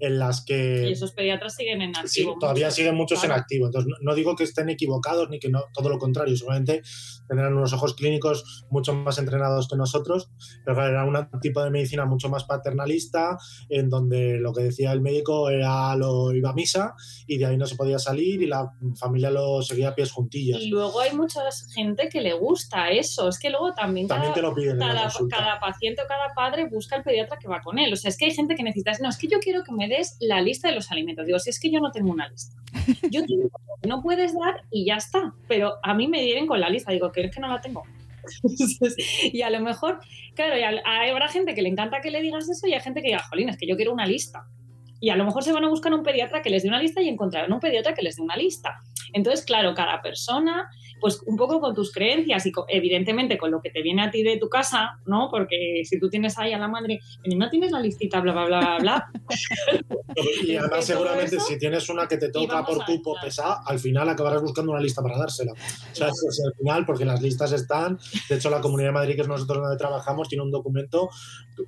[0.01, 0.89] en las que...
[0.89, 2.33] y esos pediatras siguen en activo.
[2.33, 3.35] Sí, todavía siguen muchos Claro.
[3.35, 3.67] en activo.
[3.67, 6.83] Entonces, no, no digo que estén equivocados ni que no, todo lo contrario, seguramente
[7.29, 10.31] tendrán unos ojos clínicos mucho más entrenados que nosotros,
[10.65, 13.37] pero era un tipo de medicina mucho más paternalista,
[13.69, 16.95] en donde lo que decía el médico era lo iba a misa
[17.27, 20.61] y de ahí no se podía salir y la familia lo seguía a pies juntillas.
[20.61, 21.41] Y luego hay mucha
[21.75, 23.29] gente que le gusta eso.
[23.29, 26.97] Es que luego también, También cada, te lo piden cada, paciente o cada padre busca
[26.97, 27.93] el pediatra que va con él.
[27.93, 29.89] O sea, es que hay gente que necesita, no, es que yo quiero que me
[29.89, 31.27] des la lista de los alimentos.
[31.27, 32.57] Digo, si es que yo no tengo una lista.
[33.11, 35.33] Yo te digo lo que no puedes dar y ya está.
[35.47, 36.93] Pero a mí me vienen con la lista.
[36.93, 37.83] Digo, que es que no la tengo.
[39.23, 40.01] y a lo mejor,
[40.35, 43.01] claro, y al- habrá gente que le encanta que le digas eso y hay gente
[43.01, 44.47] que diga, jolín, es que yo quiero una lista.
[45.01, 47.01] Y a lo mejor se van a buscar un pediatra que les dé una lista
[47.01, 48.81] y encontrarán un pediatra que les dé una lista.
[49.13, 50.69] Entonces, claro, cada persona,
[51.01, 54.11] pues un poco con tus creencias y co- evidentemente con lo que te viene a
[54.11, 55.29] ti de tu casa, ¿no?
[55.31, 58.47] Porque si tú tienes ahí a la madre, "Oye, no tienes la listita, bla, bla,
[58.47, 59.11] bla, bla, bla.
[60.43, 63.27] Y además, seguramente, eso, si tienes una que te toca por cupo claro.
[63.27, 65.53] pesada, al final acabarás buscando una lista para dársela.
[65.53, 67.99] O sea, es- es al final, porque las listas están.
[68.29, 71.09] De hecho, la Comunidad de Madrid, que es nosotros donde trabajamos, tiene un documento.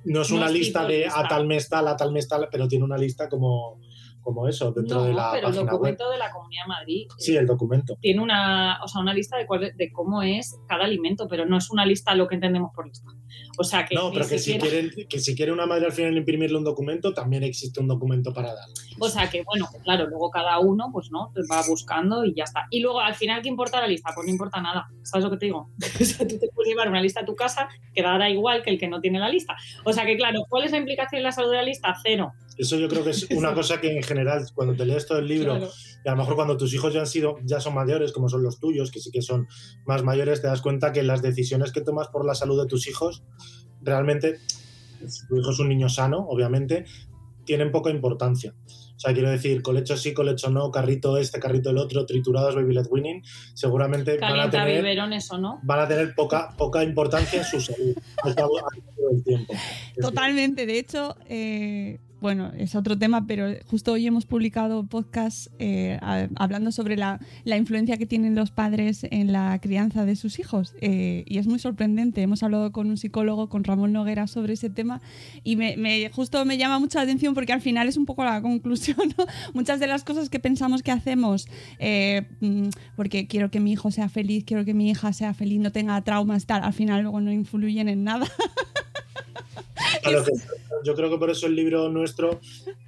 [0.05, 1.19] No es No una lista de lista.
[1.19, 3.79] a tal mes tal, a tal mes tal, pero tiene una lista como,
[4.21, 5.65] como eso, dentro no, de la pero el web.
[5.69, 7.95] documento de la Comunidad de Madrid Sí, el documento.
[7.99, 11.57] tiene una, o sea, una lista de, cuál- de cómo es cada alimento, pero no
[11.57, 13.09] es una lista lo que entendemos por lista.
[13.57, 16.15] O sea, que No, pero que si, quieren, que si quiere una madre al final
[16.17, 18.67] imprimirle un documento, también existe un documento para dar.
[18.99, 22.67] O sea que, bueno, claro, luego cada uno, pues no, va buscando y ya está.
[22.69, 24.11] Y luego, al final, ¿qué importa la lista?
[24.13, 24.87] Pues no importa nada.
[25.03, 25.69] ¿Sabes lo que te digo?
[26.01, 28.69] O sea, tú te puedes llevar una lista a tu casa que dará igual que
[28.69, 29.55] el que no tiene la lista.
[29.85, 31.93] O sea que, claro, ¿cuál es la implicación en la salud de la lista?
[32.03, 32.31] Cero.
[32.61, 35.27] Eso yo creo que es una cosa que en general, cuando te lees todo el
[35.27, 35.71] libro, Claro.
[36.05, 38.43] y a lo mejor cuando tus hijos ya han sido, ya son mayores, como son
[38.43, 39.47] los tuyos, que sí que son
[39.87, 42.87] más mayores, te das cuenta que las decisiones que tomas por la salud de tus
[42.87, 43.23] hijos,
[43.81, 44.37] realmente,
[45.07, 46.85] si tu hijo es un niño sano, obviamente,
[47.45, 48.53] tienen poca importancia.
[48.67, 52.75] O sea, quiero decir, colecho sí, colecho no, carrito este, carrito el otro, triturados, baby
[52.75, 53.23] let winning,
[53.55, 55.59] seguramente van a, tener, biberones o no.
[55.63, 59.51] van a tener poca, poca importancia en su salud al cabo al cabo del tiempo.
[59.53, 60.67] Es Totalmente.
[60.67, 66.27] De hecho, eh, bueno, es otro tema, pero justo hoy hemos publicado podcast eh, a-
[66.35, 70.75] hablando sobre la, la influencia que tienen los padres en la crianza de sus hijos.
[70.81, 72.21] Eh, y es muy sorprendente.
[72.21, 75.01] Hemos hablado con un psicólogo, con Ramón Noguera, sobre ese tema.
[75.43, 78.41] Y me, me- justo me llama mucha atención porque al final es un poco la
[78.41, 78.97] conclusión.
[79.17, 79.25] ¿no?
[79.53, 81.47] Muchas de las cosas que pensamos que hacemos,
[81.79, 85.59] eh, mm, porque quiero que mi hijo sea feliz, quiero que mi hija sea feliz,
[85.59, 88.27] no tenga traumas, tal, al final luego no influyen en nada.
[90.11, 90.31] Lo que-
[90.83, 92.39] yo creo que por eso el libro nuestro,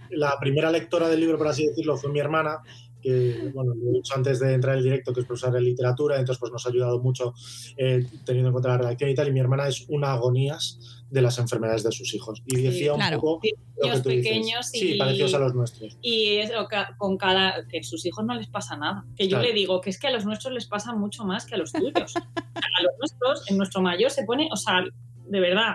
[0.10, 2.60] la primera lectora del libro, por así decirlo, fue mi hermana,
[3.02, 5.62] que, bueno, lo he dicho antes de entrar en el directo, que es profesora de
[5.62, 7.34] literatura, entonces pues nos ha ayudado mucho
[7.76, 11.22] eh, teniendo en cuenta la redacción y tal, y mi hermana es una agonías de
[11.22, 12.42] las enfermedades de sus hijos.
[12.48, 13.20] Y decía un claro.
[13.20, 14.26] poco lo que Niños tú dices.
[14.26, 15.98] pequeños Sí, y- parecidos a los nuestros.
[16.02, 17.68] Y eso ca- con cada.
[17.68, 19.06] que a sus hijos no les pasa nada.
[19.18, 19.48] Que yo Claro.
[19.50, 21.72] le digo que es que a los nuestros les pasa mucho más que a los
[21.74, 22.14] tuyos.
[22.16, 24.82] a los nuestros, en nuestro mayor se pone, o sea,
[25.28, 25.74] de verdad.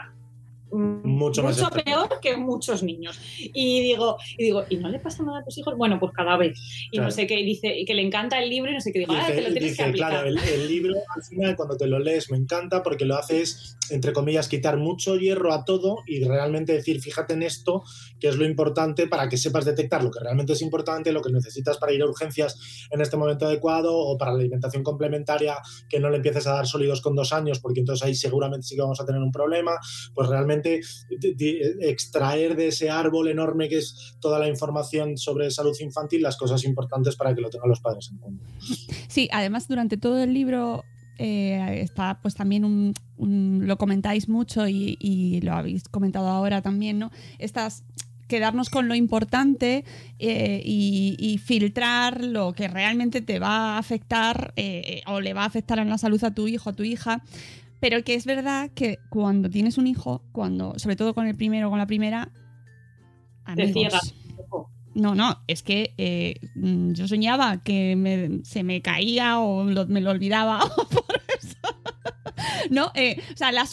[0.71, 3.19] Mucho más peor que muchos niños.
[3.39, 5.75] Y digo, y digo, ¿y no le pasa nada a tus hijos?
[5.77, 6.59] Bueno, pues cada vez.
[6.91, 7.07] Y Claro.
[7.07, 9.01] no sé qué, y dice, y que le encanta el libro y no sé qué.
[9.01, 10.11] Digo, ah, Dice, te lo tienes dice, que aplicar.
[10.11, 13.77] claro, el, el libro al final cuando te lo lees me encanta porque lo haces,
[13.91, 17.83] entre comillas, quitar mucho hierro a todo y realmente decir, fíjate en esto,
[18.21, 21.33] que es lo importante para que sepas detectar lo que realmente es importante, lo que
[21.33, 25.57] necesitas para ir a urgencias en este momento adecuado o para la alimentación complementaria,
[25.89, 28.75] que no le empieces a dar sólidos con dos años porque entonces ahí seguramente sí
[28.75, 29.73] que vamos a tener un problema,
[30.15, 35.77] pues realmente di- extraer de ese árbol enorme que es toda la información sobre salud
[35.81, 38.45] infantil las cosas importantes para que lo tengan los padres en cuenta.
[39.09, 40.85] Sí, además durante todo el libro
[41.19, 47.11] eh, está pues también lo comentáis mucho y, lo habéis comentado ahora también, ¿no?
[47.39, 47.85] Estas
[48.29, 49.85] quedarnos con lo importante
[50.19, 55.43] eh, y, y filtrar lo que realmente te va a afectar eh, o le va
[55.43, 57.23] a afectar en la salud a tu hijo, a tu hija.
[57.81, 61.69] Pero que es verdad que cuando tienes un hijo, cuando, sobre todo con el primero
[61.69, 62.31] o con la primera,
[63.45, 64.71] Te amigos, ciegas un poco.
[64.95, 69.87] no, no, es que eh, mm, yo soñaba que me- se me caía o lo-
[69.87, 70.59] me lo olvidaba
[70.91, 71.79] por eso.
[72.71, 73.65] no, eh, o sea, la,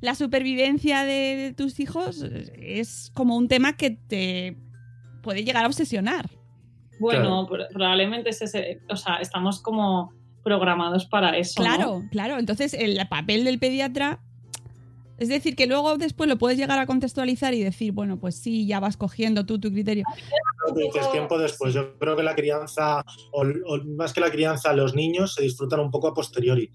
[0.00, 4.56] la supervivencia de tus hijos es como un tema que te
[5.22, 6.30] puede llegar a obsesionar.
[6.98, 8.80] Bueno, pro- probablemente es ese.
[8.90, 10.12] O sea, estamos como
[10.42, 11.62] programados para eso.
[11.62, 11.68] ¿no?
[11.68, 12.38] Claro, claro.
[12.38, 14.20] Entonces, el papel del pediatra.
[15.18, 18.66] Es decir, que luego después lo puedes llegar a contextualizar y decir, bueno, pues sí,
[18.66, 20.02] ya vas cogiendo tú tu criterio.
[20.74, 21.74] Dices tiempo después.
[21.74, 25.80] Yo creo que la crianza, o, o más que la crianza, los niños se disfrutan
[25.80, 26.70] un poco a posteriori.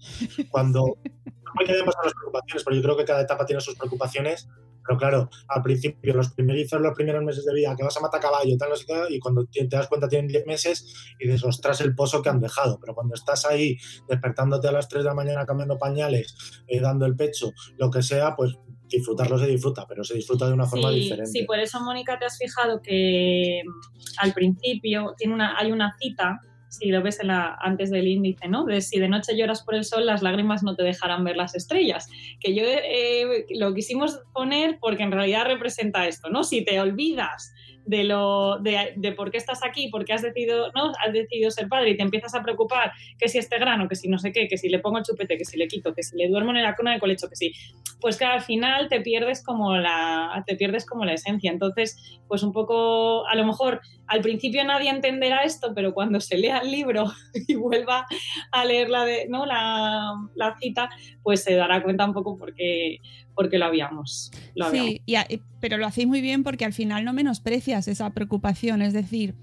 [0.48, 0.78] Cuando
[1.44, 4.48] no hay que pasar las preocupaciones, pero yo creo que cada etapa tiene sus preocupaciones.
[4.86, 8.20] Pero claro, al principio, los primerizos, los primeros meses de vida, que vas a matar
[8.20, 11.44] caballo, tal, no sé qué, y cuando te, das cuenta tienen 10 meses y dices,
[11.44, 12.78] ostras, el pozo que han dejado.
[12.80, 13.76] Pero cuando estás ahí
[14.08, 18.02] despertándote a las 3 de la mañana cambiando pañales, eh, dando el pecho, lo que
[18.02, 18.54] sea, pues
[18.88, 21.30] disfrutarlo se disfruta, pero se disfruta de una forma sí, diferente.
[21.30, 25.96] Sí, por eso, Mónica, te has fijado que mm, al principio tiene una, hay una
[25.98, 26.40] cita,
[26.78, 28.64] si lo ves en la, antes del índice, ¿no?
[28.64, 31.54] De si de noche lloras por el sol, las lágrimas no te dejarán ver las
[31.54, 32.08] estrellas.
[32.40, 36.44] Que yo eh, lo quisimos poner porque en realidad representa esto, ¿no?
[36.44, 37.52] Si te olvidas
[37.86, 40.92] de lo de, por qué estás aquí, por qué has decidido, ¿no?
[41.04, 44.08] Has decidido ser padre y te empiezas a preocupar que si este grano, que si
[44.08, 46.16] no sé qué, que si le pongo el chupete, que si le quito, que si
[46.16, 47.52] le duermo en la cuna de colecho, que si
[48.00, 51.50] pues que al final te pierdes como la te pierdes como la esencia.
[51.50, 56.36] Entonces, pues un poco a lo mejor al principio nadie entenderá esto, pero cuando se
[56.36, 57.04] lea el libro
[57.48, 58.06] y vuelva
[58.50, 59.46] a leer la de, ¿no?
[59.46, 60.90] la, la cita,
[61.22, 62.98] pues se dará cuenta un poco porque
[63.36, 64.32] porque lo habíamos.
[64.56, 64.90] Lo habíamos.
[64.90, 68.10] Sí, y a- y- pero lo hacéis muy bien porque al final no menosprecias esa
[68.10, 68.82] preocupación.
[68.82, 69.34] Es decir,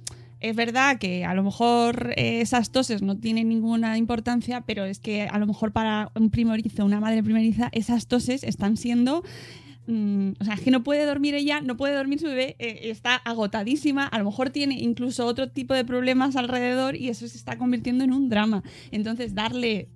[0.42, 5.00] es verdad que a lo mejor eh, esas toses no tienen ninguna importancia, pero es
[5.00, 9.24] que a lo mejor para un primerizo, una madre primeriza, esas toses están siendo.
[9.86, 12.90] mm, o sea, es que no puede dormir ella, no puede dormir su bebé, eh,
[12.90, 17.36] está agotadísima, a lo mejor tiene incluso otro tipo de problemas alrededor y eso se
[17.38, 18.64] está convirtiendo en un drama.
[18.92, 19.90] Entonces, darle,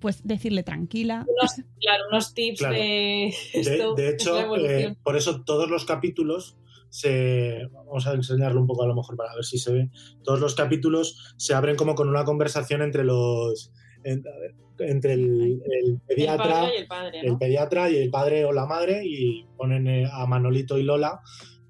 [0.00, 1.26] pues decirle tranquila.
[1.28, 2.74] Unos, claro, unos tips Claro.
[2.74, 3.98] de De, esto.
[3.98, 6.56] hecho, eh, por eso todos los capítulos
[6.90, 7.66] se.
[7.72, 9.90] Vamos a enseñarlo un poco a lo mejor para ver si se ve.
[10.24, 13.72] Todos los capítulos se abren como con una conversación entre los.
[14.04, 16.44] en- a ver, entre el, el el pediatra.
[16.46, 20.08] padre y el padre, el pediatra y el padre o la madre y ponen eh,
[20.10, 21.20] a Manolito y Lola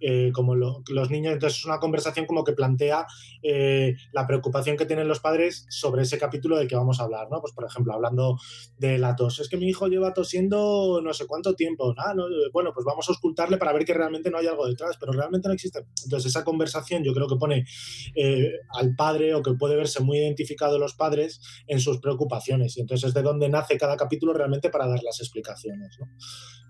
[0.00, 3.06] eh, como lo- los niños, entonces es una conversación como que plantea
[3.42, 7.28] eh, la preocupación que tienen los padres sobre ese capítulo del que vamos a hablar,
[7.30, 7.40] ¿no?
[7.40, 8.36] Pues por ejemplo, hablando
[8.78, 12.14] de la tos, es que mi hijo lleva tosiendo no sé cuánto tiempo, ¿no?
[12.14, 15.12] No, bueno, pues vamos a ocultarle para ver que realmente no hay algo detrás, pero
[15.12, 15.84] realmente no existe.
[16.04, 17.64] Entonces esa conversación yo creo que pone
[18.14, 22.80] eh, al padre o que puede verse muy identificado los padres en sus preocupaciones y
[22.80, 26.06] entonces es de donde nace cada capítulo realmente para dar las explicaciones, ¿no?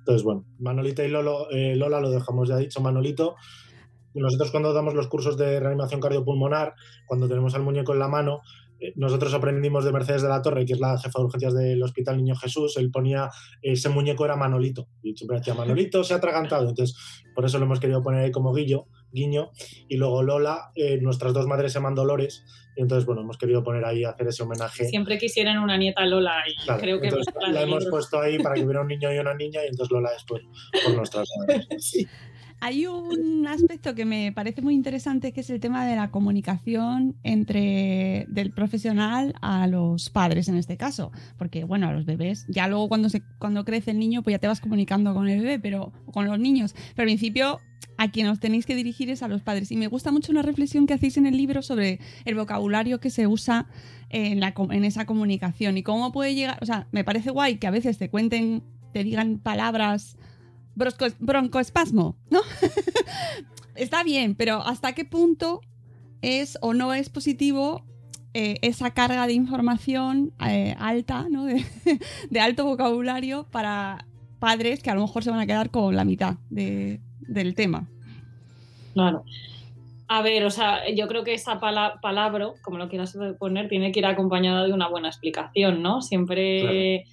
[0.08, 3.36] Entonces, bueno, Manolita y Lolo, eh, Lola lo dejamos ya dicho, Manolito.
[4.14, 6.72] Nosotros cuando damos los cursos de reanimación cardiopulmonar,
[7.04, 8.40] cuando tenemos al muñeco en la mano,
[8.80, 11.82] eh, nosotros aprendimos de Mercedes de la Torre, que es la jefa de urgencias del
[11.82, 13.28] Hospital Niño Jesús, él ponía,
[13.60, 16.96] ese muñeco era Manolito, y siempre decía, Manolito se ha atragantado, entonces
[17.34, 19.50] por eso lo hemos querido poner ahí como guillo, guiño,
[19.88, 22.44] y luego Lola, eh, nuestras dos madres se llaman Dolores,
[22.76, 24.84] y entonces, bueno, hemos querido poner ahí, hacer ese homenaje.
[24.84, 27.90] Siempre quisieran una nieta Lola y Claro, creo que entonces, la hemos libro.
[27.90, 30.42] puesto ahí para que hubiera un niño y una niña, y entonces Lola después
[30.84, 31.66] por nuestras madres.
[32.60, 37.16] Hay un aspecto que me parece muy interesante que es el tema de la comunicación
[37.22, 42.66] entre del profesional a los padres en este caso, porque bueno, a los bebés, ya
[42.66, 45.60] luego cuando se cuando crece el niño pues ya te vas comunicando con el bebé,
[45.60, 47.60] pero con los niños, pero al principio
[47.96, 49.70] a quien os tenéis que dirigir es a los padres.
[49.70, 53.10] Y me gusta mucho una reflexión que hacéis en el libro sobre el vocabulario que
[53.10, 53.66] se usa
[54.10, 57.68] en, la, en esa comunicación y cómo puede llegar, o sea, me parece guay que
[57.68, 60.17] a veces te cuenten, te digan palabras
[60.78, 62.40] brosco- broncoespasmo, ¿no?
[63.74, 65.60] Está bien, pero ¿hasta qué punto
[66.22, 67.84] es o no es positivo
[68.34, 71.44] eh, esa carga de información eh, alta, ¿no?
[71.44, 71.64] de,
[72.30, 74.06] de alto vocabulario para
[74.38, 77.88] padres que a lo mejor se van a quedar con la mitad de- del tema?
[78.94, 79.24] Claro.
[80.08, 83.92] A ver, o sea, yo creo que esa pala- palabra, como lo quieras poner, tiene
[83.92, 86.00] que ir acompañada de una buena explicación, ¿no?
[86.02, 87.04] Siempre.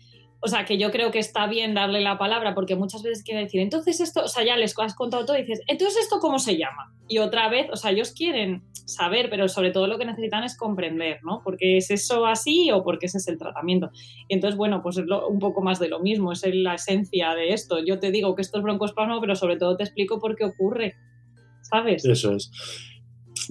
[0.46, 3.42] O sea, que yo creo que está bien darle la palabra porque muchas veces quiere
[3.42, 6.38] decir, entonces esto, o sea, ya les has contado todo y dices, entonces esto cómo
[6.38, 6.94] se llama.
[7.08, 10.56] Y otra vez, o sea, ellos quieren saber, pero sobre todo lo que necesitan es
[10.56, 11.42] comprender, ¿no?
[11.44, 13.90] Porque es eso así o porque ese es el tratamiento.
[14.28, 17.54] Y entonces, bueno, pues es un poco más de lo mismo, es la esencia de
[17.54, 17.84] esto.
[17.84, 20.96] Yo te digo que esto es broncoespasmo, pero sobre todo te explico por qué ocurre.
[21.70, 22.06] ¿sabes?
[22.06, 22.52] Eso es.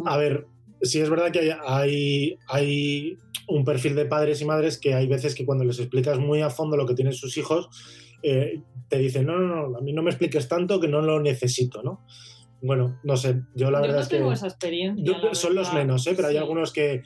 [0.04, 0.46] A ver,
[0.84, 3.18] sí es verdad que hay, hay, hay
[3.48, 6.50] un perfil de padres y madres que hay veces que cuando les explicas muy a
[6.50, 7.68] fondo lo que tienen sus hijos,
[8.22, 11.20] eh, te dicen, no, no, no, a mí no me expliques tanto que no lo
[11.20, 12.06] necesito, ¿no?
[12.62, 14.16] Bueno, no sé, yo la Yo verdad no es que...
[14.16, 15.04] tengo esa experiencia.
[15.04, 16.14] Yo- son los menos, ¿eh?
[16.16, 17.02] pero hay algunos que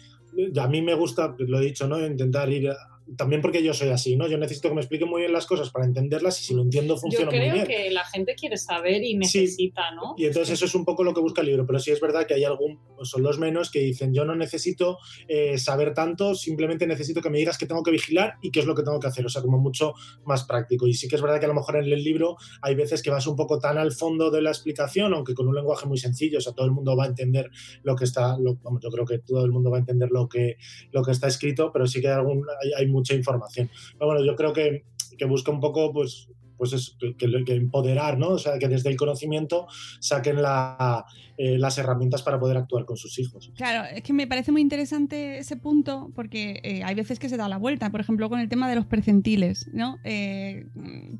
[0.60, 1.98] a mí me gusta, lo he dicho, ¿no?
[2.04, 2.76] Intentar ir, a-
[3.16, 4.28] también porque yo soy así, ¿no?
[4.28, 6.94] Yo necesito que me expliquen muy bien las cosas para entenderlas y si lo entiendo
[6.94, 7.66] Yo funciona muy creo bien.
[7.66, 10.14] que la gente quiere saber y necesita, ¿no?
[10.16, 12.26] Y entonces eso es un poco lo que busca el libro, pero sí es verdad
[12.26, 16.34] que hay algún, pues son los menos que dicen yo no necesito eh, saber tanto,
[16.34, 19.00] simplemente necesito que me digas qué tengo que vigilar y qué es lo que tengo
[19.00, 19.94] que hacer, o sea, como mucho
[20.24, 20.86] más práctico.
[20.86, 23.10] Y sí que es verdad que a lo mejor en el libro hay veces que
[23.10, 26.38] vas un poco tan al fondo de la explicación, aunque con un lenguaje muy sencillo,
[26.38, 27.50] o sea, todo el mundo va a entender
[27.82, 30.56] lo que está, lo- yo creo que todo el mundo va a entender lo que,
[30.92, 33.70] lo que está escrito, pero sí que hay, algún, hay, hay mucha información.
[33.92, 34.84] Pero bueno, yo creo que,
[35.16, 38.30] que busca un poco, pues, pues eso, que, empoderar, ¿no?
[38.30, 39.68] O sea, que desde el conocimiento
[40.00, 43.52] saquen eh, las herramientas para poder actuar con sus hijos.
[43.56, 47.36] Claro, es que me parece muy interesante ese punto porque eh, hay veces que se
[47.36, 49.98] da la vuelta, por ejemplo, con el tema de los percentiles, ¿no?
[50.04, 50.66] Eh,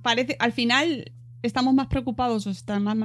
[0.02, 1.12] parece, al final
[1.42, 2.96] estamos más preocupados o están más,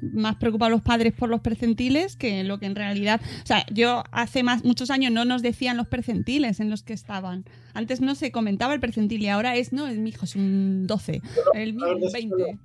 [0.00, 4.04] más preocupados los padres por los percentiles que lo que en realidad, o sea, yo
[4.10, 7.44] hace más muchos años no nos decían los percentiles en los que estaban.
[7.74, 10.86] Antes no se comentaba el percentil y ahora es, no, es mi hijo es un
[10.86, 11.22] 12,
[11.54, 12.58] el mío un 20.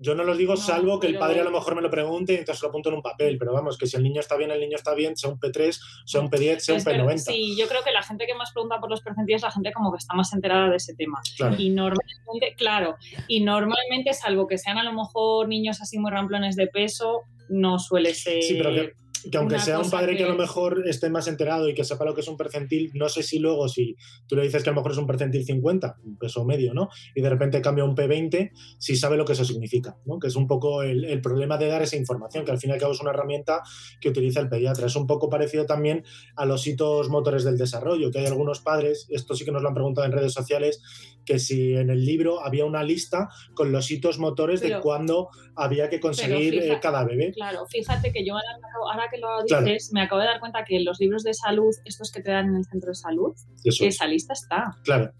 [0.00, 2.36] Yo no los digo salvo que el padre a lo mejor me lo pregunte y
[2.36, 4.60] entonces lo apunto en un papel, pero vamos, que si el niño está bien, el
[4.60, 7.18] niño está bien, sea un P3, sea un P10, sea un Es ver- P90.
[7.18, 9.72] Sí, yo creo que la gente que más pregunta por los percentiles es la gente
[9.72, 11.20] como que está más enterada de ese tema.
[11.36, 11.56] Claro.
[11.58, 16.54] Y normalmente, claro, y normalmente, salvo que sean a lo mejor niños así muy ramplones
[16.56, 18.42] de peso, no suele ser.
[18.42, 18.92] Sí, pero que,
[19.30, 20.24] que aunque sea un padre que...
[20.24, 23.08] a lo mejor esté más enterado y que sepa lo que es un percentil, no
[23.08, 25.96] sé si luego, si tú le dices que a lo mejor es un percentil 50,
[26.04, 26.88] un peso medio, ¿no?
[27.14, 30.18] Y de repente cambia un P20, si sabe lo que eso significa, ¿no?
[30.18, 32.72] Que es un poco el, el problema de dar esa información, que al fin y
[32.74, 33.62] al cabo es una herramienta
[34.00, 34.86] que utiliza el pediatra.
[34.86, 36.04] Es un poco parecido también
[36.36, 39.68] a los hitos motores del desarrollo, que hay algunos padres, esto sí que nos lo
[39.68, 40.82] han preguntado en redes sociales,
[41.28, 45.90] que si en el libro había una lista con los hitos motores de cuándo había
[45.90, 47.32] que conseguir eh, cada bebé.
[47.34, 48.48] Claro, fíjate que yo ahora,
[48.90, 49.66] ahora que lo Claro.
[49.66, 52.48] dices, me acabo de dar cuenta que los libros de salud, estos que te dan
[52.48, 54.74] en el centro de salud, Eso esa lista está.
[54.84, 55.12] Claro.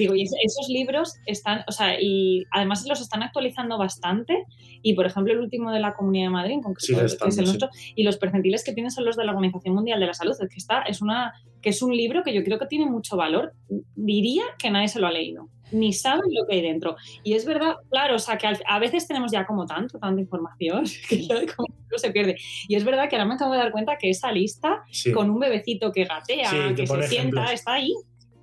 [0.00, 4.44] Digo, y es- esos libros están, o sea, y además los están actualizando bastante.
[4.82, 7.38] Y por ejemplo, el último de la Comunidad de Madrid, en concreto, Sigue que es
[7.38, 7.50] el sí.
[7.52, 10.32] nuestro, y los percentiles que tienen son los de la Organización Mundial de la Salud.
[10.32, 13.16] Es que está, es una, que es un libro que yo creo que tiene mucho
[13.16, 13.52] valor.
[13.94, 16.96] Diría que nadie se lo ha leído, ni saben lo que hay dentro.
[17.22, 20.84] Y es verdad, claro, o sea, que a veces tenemos ya como tanto, tanta información,
[21.08, 22.36] que ya como se pierde.
[22.68, 25.12] Y es verdad que ahora me acabo de dar cuenta que esa lista, Sí.
[25.12, 27.52] con un bebecito que gatea, Sí, que se pone sienta, ejemplos.
[27.52, 27.92] está ahí.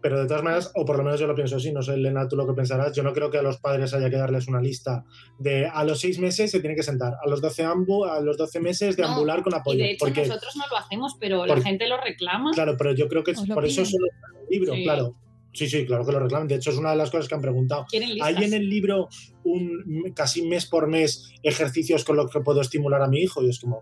[0.01, 2.27] Pero de todas maneras, o por lo menos yo lo pienso así, no sé, Elena,
[2.27, 4.61] tú lo que pensarás, yo no creo que a los padres haya que darles una
[4.61, 5.03] lista
[5.39, 8.37] de a los seis meses se tiene que sentar, a los 12, ambu, a los
[8.37, 9.79] 12 meses de No, ambular con Y apoyo.
[9.79, 12.51] de hecho porque, nosotros no lo hacemos, pero la gente lo reclama.
[12.53, 14.83] Claro, pero yo creo que por eso solo está en el libro, Sí.
[14.83, 15.15] claro.
[15.53, 16.47] Sí, sí, claro que lo reclaman.
[16.47, 17.87] De hecho, es una de las cosas que han preguntado.
[18.21, 19.07] ¿Hay en el libro
[19.43, 23.41] un casi mes por mes ejercicios con los que puedo estimular a mi hijo?
[23.41, 23.81] Y es como,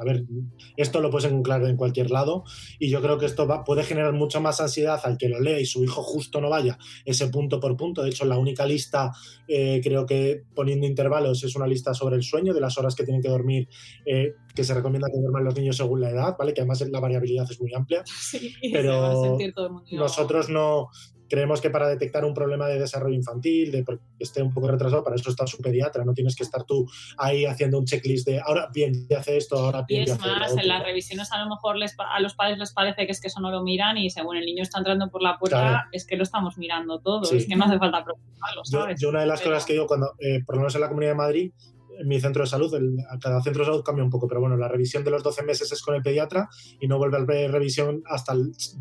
[0.00, 0.24] a ver,
[0.76, 2.44] esto lo puedes encontrar en cualquier lado
[2.78, 5.58] y yo creo que esto va- puede generar mucha más ansiedad al que lo lea
[5.60, 8.02] y su hijo justo no vaya ese punto por punto.
[8.02, 9.12] De hecho, la única lista,
[9.48, 13.04] eh, creo que poniendo intervalos, es una lista sobre el sueño, de las horas que
[13.04, 13.68] tienen que dormir,
[14.06, 16.52] eh, que se recomienda que duerman los niños según la edad, ¿vale?
[16.54, 19.72] Que además la variabilidad es muy amplia Sí, se pero va a sentir todo el
[19.72, 19.88] mundo.
[19.92, 20.88] nosotros no
[21.28, 25.02] creemos que para detectar un problema de desarrollo infantil, de porque esté un poco retrasado,
[25.04, 28.40] para eso está su pediatra, no tienes que estar tú ahí haciendo un checklist de
[28.40, 31.30] ahora bien, ya hace esto, ahora Y bien, ya es hace más, en las revisiones
[31.32, 33.62] a lo mejor les, a los padres les parece que es que eso no lo
[33.62, 35.88] miran y según el niño está entrando por la puerta, Claro.
[35.92, 37.36] es que lo estamos mirando todo, Sí.
[37.36, 39.00] es que no hace falta preocuparlo, Yo, ¿sabes?
[39.00, 40.88] yo una de las Pero- cosas que yo cuando, eh, por lo menos en la
[40.88, 41.52] Comunidad de Madrid,
[41.98, 42.72] en mi centro de salud,
[43.20, 45.72] cada centro de salud cambia un poco, pero bueno, la revisión de los 12 meses
[45.72, 46.48] es con el pediatra
[46.80, 48.34] y no vuelve a revisión hasta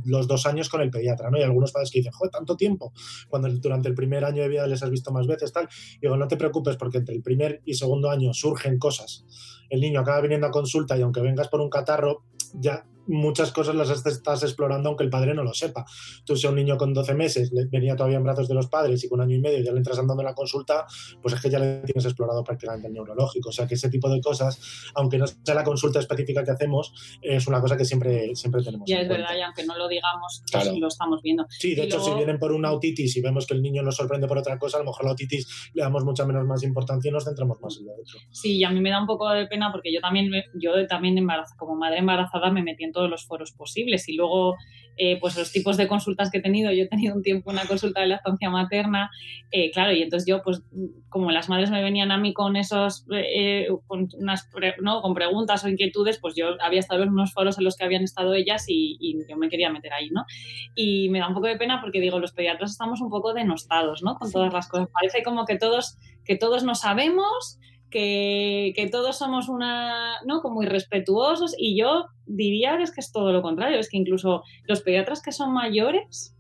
[0.05, 1.38] los dos años con el pediatra, ¿no?
[1.38, 2.93] Y algunos padres que dicen, joder, tanto tiempo,
[3.28, 5.68] cuando durante el primer año de vida les has visto más veces, tal.
[6.01, 9.26] Digo, no te preocupes porque entre el primer y segundo año surgen cosas.
[9.70, 13.75] El niño acaba viniendo a consulta y aunque vengas por un catarro, ya muchas cosas
[13.75, 15.85] las estás explorando aunque el padre no lo sepa.
[16.25, 19.03] Tú si a un niño con 12 meses venía todavía en brazos de los padres
[19.03, 20.85] y con año y medio ya le entras andando en la consulta,
[21.21, 23.49] pues es que ya le tienes explorado prácticamente el neurológico.
[23.49, 24.59] O sea que ese tipo de cosas,
[24.95, 28.87] aunque no sea la consulta específica que hacemos, es una cosa que siempre, siempre tenemos.
[28.87, 29.23] Ya en es cuenta.
[29.27, 30.71] verdad, y aunque no lo digamos, Claro.
[30.77, 31.45] lo estamos viendo.
[31.49, 33.83] Sí, de Y hecho, luego- si vienen por una otitis y vemos que el niño
[33.83, 36.63] nos sorprende por otra cosa, a lo mejor la otitis le damos mucha menos más
[36.63, 38.19] importancia y nos centramos más en lo otro.
[38.31, 41.17] Sí, y a mí me da un poco de pena porque yo también, yo también
[41.17, 44.55] embarazo, como madre embarazada me metí en todos los foros posibles y luego
[44.97, 47.65] eh, pues los tipos de consultas que he tenido, yo he tenido un tiempo una
[47.67, 49.11] consulta de lactancia materna,
[49.51, 50.63] eh, claro, y entonces yo pues
[51.09, 55.01] como las madres me venían a mí con esos, eh, con, unas pre- ¿no?
[55.03, 58.03] con preguntas o inquietudes, pues yo había estado en unos foros en los que habían
[58.03, 60.25] estado ellas y, y yo me quería meter ahí, ¿no?
[60.73, 64.01] Y me da un poco de pena porque digo, los pediatras estamos un poco denostados,
[64.01, 64.15] ¿no?
[64.15, 64.87] Con todas las cosas.
[64.91, 67.59] Parece como que todos, que todos no sabemos,
[67.89, 70.41] que, todos somos una, ¿no?
[70.41, 74.43] Como irrespetuosos y yo diría que es que es todo lo contrario, es que incluso
[74.65, 76.35] los pediatras que son mayores,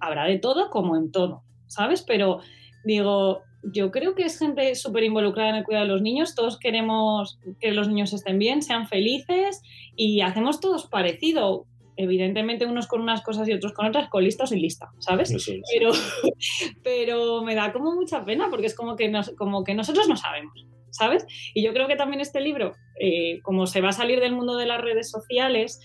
[0.00, 2.02] habrá de todo como en todo, ¿sabes?
[2.02, 2.40] Pero
[2.84, 3.42] digo,
[3.72, 7.38] yo creo que es gente súper involucrada en el cuidado de los niños, todos queremos
[7.60, 9.62] que los niños estén bien, sean felices
[9.96, 11.66] y hacemos todos parecido.
[11.96, 15.30] Evidentemente unos con unas cosas y otros con otras, con lista o sin lista, ¿sabes?
[15.72, 15.90] Pero,
[16.82, 20.16] pero me da como mucha pena porque es como que, nos- como que nosotros no
[20.16, 21.24] sabemos, ¿sabes?
[21.54, 24.56] Y yo creo que también este libro, eh, como se va a salir del mundo
[24.56, 25.80] de las redes sociales,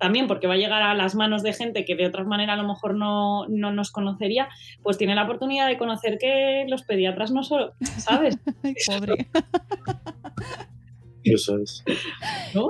[0.00, 2.56] también porque va a llegar a las manos de gente que de otra manera a
[2.56, 4.48] lo mejor no, no nos conocería,
[4.82, 8.36] pues tiene la oportunidad de conocer que los pediatras no solo, ¿sabes?
[8.64, 9.28] Ay, pobre.
[11.22, 11.84] Eso es.
[12.54, 12.68] ¿No?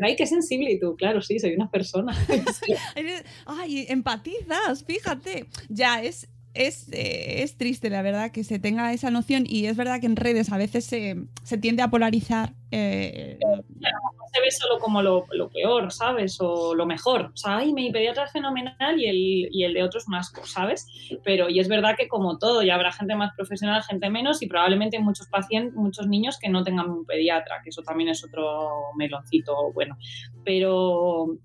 [0.00, 2.16] Ay, qué sensible y tú, claro, sí, soy una persona.
[3.46, 5.46] Ay, empatizas, fíjate.
[5.68, 9.76] Ya, es, es, eh, es triste, la verdad, que se tenga esa noción y es
[9.76, 12.54] verdad que en redes a veces se, se tiende a polarizar.
[12.70, 16.38] eh, lo mejor se ve solo como lo, lo peor, ¿sabes?
[16.40, 17.32] O lo mejor.
[17.34, 20.14] O sea, ay, mi pediatra es fenomenal y el, y el de otro es un
[20.14, 20.86] asco, ¿sabes?
[21.24, 24.46] Pero, y es verdad que como todo, ya habrá gente más profesional, gente menos, y
[24.46, 28.70] probablemente muchos pacientes, muchos niños que no tengan un pediatra, que eso también es otro
[28.96, 29.96] meloncito bueno.
[30.44, 31.36] Pero,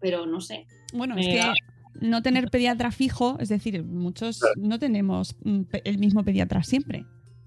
[0.00, 0.66] pero no sé.
[0.92, 1.40] bueno, es que
[2.00, 7.04] no tener pediatra fijo, es decir, muchos no tenemos mm, el mismo pediatra siempre.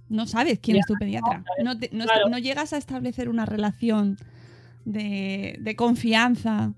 [0.08, 1.44] No sabes quién Ya, es tu pediatra.
[1.64, 2.30] No, te- no claro.
[2.30, 4.18] no llegas a establecer una relación
[4.86, 6.74] de, de confianza.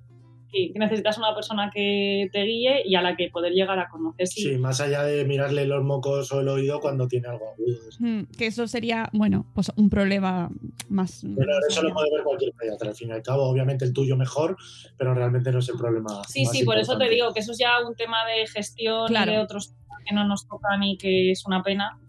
[0.49, 3.89] Sí, que necesitas una persona que te guíe y a la que poder llegar a
[3.89, 4.27] conocer.
[4.27, 7.77] Sí, Sí, más allá de mirarle los mocos o el oído cuando tiene algo agudo.
[7.99, 10.49] Mm, Que eso sería, bueno, pues un problema
[10.87, 11.21] más.
[11.35, 13.43] Pero más eso lo puede ver cualquier pediatra, al fin y al cabo.
[13.43, 14.55] Obviamente el tuyo mejor,
[14.97, 16.23] pero realmente no es el problema.
[16.29, 19.07] Sí, más sí, por eso te digo que eso es ya un tema de gestión
[19.07, 19.31] Claro.
[19.31, 19.73] y de otros
[20.07, 21.99] que no nos tocan y que es una pena.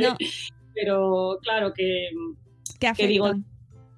[0.00, 0.16] No.
[0.74, 2.08] Pero claro que,
[2.78, 3.32] que que digo.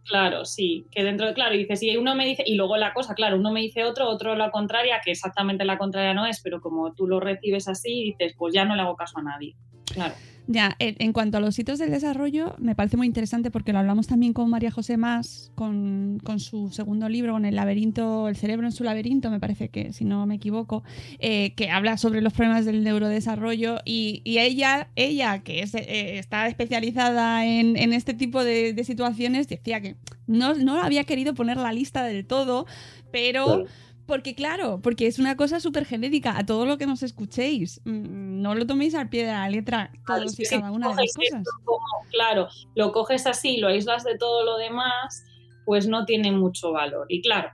[0.07, 2.92] Claro, sí, que dentro de, claro, y dices, y uno me dice, y luego la
[2.92, 6.40] cosa, claro, uno me dice otro, otro la contraria, que exactamente la contraria no es,
[6.40, 9.57] pero como tú lo recibes así, dices, pues ya no le hago caso a nadie.
[9.92, 10.14] Claro.
[10.49, 14.07] Ya, en, cuanto a los hitos del desarrollo, me parece muy interesante porque lo hablamos
[14.07, 18.66] también con María José Más, con, con su segundo libro, con el laberinto, el cerebro
[18.66, 20.84] en su laberinto, me parece que, si no me equivoco,
[21.18, 26.18] eh, que habla sobre los problemas del neurodesarrollo y, y ella, ella, que es, eh,
[26.18, 29.97] está especializada en, en este tipo de, de situaciones, decía que
[30.28, 32.66] no, no había querido poner la lista del todo,
[33.11, 33.64] pero...
[34.07, 37.80] Porque claro, porque es una cosa súper genérica a todo lo que nos escuchéis.
[37.84, 40.94] Mm, No lo toméis al pie de la letra Claro, todos y cada una de
[41.02, 41.42] las cosas.
[41.64, 41.80] como-
[42.11, 45.24] claro, lo coges así, lo aíslas de todo lo demás,
[45.64, 47.07] pues no tiene mucho valor.
[47.09, 47.50] Y claro,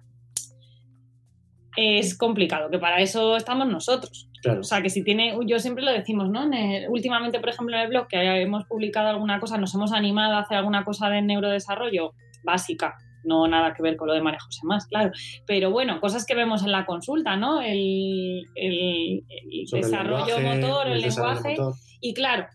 [1.77, 4.29] es complicado, que para eso estamos nosotros.
[4.43, 4.61] Claro.
[4.61, 6.43] O sea, que si tiene, yo siempre lo decimos, ¿no?
[6.45, 9.93] En el- últimamente, por ejemplo, en el blog que hemos publicado alguna cosa, nos hemos
[9.93, 12.13] animado a hacer alguna cosa de neurodesarrollo
[12.45, 15.11] básica, no nada que ver con lo de María José más, claro.
[15.47, 17.61] Pero bueno, cosas que vemos en la consulta, ¿no?
[17.61, 21.51] El, el- el Sobre el desarrollo lenguaje, motor, el, lenguaje.
[21.51, 21.75] motor.
[22.01, 22.47] Y claro,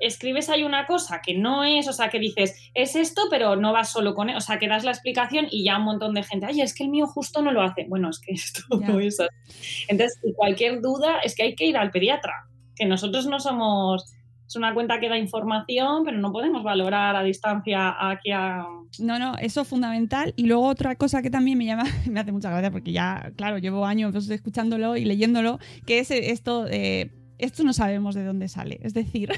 [0.00, 3.72] escribes ahí una cosa que no es, o sea, que dices, es esto, pero no
[3.72, 6.22] vas solo con él, o sea, que das la explicación y ya un montón de
[6.22, 7.86] gente, ay, es que el mío justo no lo hace.
[7.88, 9.86] Bueno, es que esto no es así.
[9.88, 12.32] Entonces, y cualquier duda es que hay que ir al pediatra,
[12.76, 14.04] que nosotros no somos,
[14.48, 18.64] es una cuenta que da información, pero no podemos valorar a distancia aquí a...
[18.98, 20.32] No, no, eso es fundamental.
[20.36, 23.58] Y luego otra cosa que también me llama, me hace mucha gracia porque ya, claro,
[23.58, 28.48] llevo años pues, escuchándolo y leyéndolo, que es esto, eh, esto no sabemos de dónde
[28.48, 28.80] sale.
[28.82, 29.30] Es decir,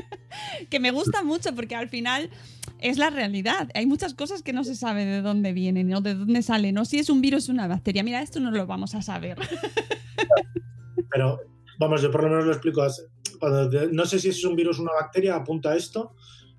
[0.70, 2.30] que me gusta mucho porque al final
[2.78, 3.68] es la realidad.
[3.74, 6.86] Hay muchas cosas que no se sabe de dónde vienen o de dónde salen, o
[6.86, 8.02] si es un virus o una bacteria.
[8.02, 9.36] Mira, esto no lo vamos a saber.
[11.10, 11.40] Pero
[11.78, 12.82] vamos, yo por lo menos lo explico.
[13.92, 16.14] No sé si es un virus o una bacteria, apunta a esto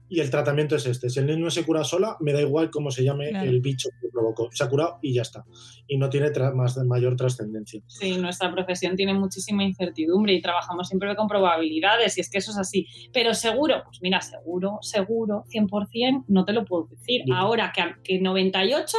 [0.10, 1.10] y el tratamiento es este.
[1.10, 3.50] Si el niño se cura sola, me da igual cómo se llame Claro.
[3.50, 4.50] el bicho que provocó.
[4.52, 5.46] Se ha curado y ya está.
[5.88, 7.82] Y no tiene tra- más, mayor trascendencia.
[7.88, 12.52] Sí, nuestra profesión tiene muchísima incertidumbre y trabajamos siempre con probabilidades y es que eso
[12.52, 12.88] es así.
[13.14, 17.22] Pero seguro, pues mira, seguro, seguro, 100%, no te lo puedo decir.
[17.24, 17.38] Bien.
[17.38, 18.98] Ahora que, que 98,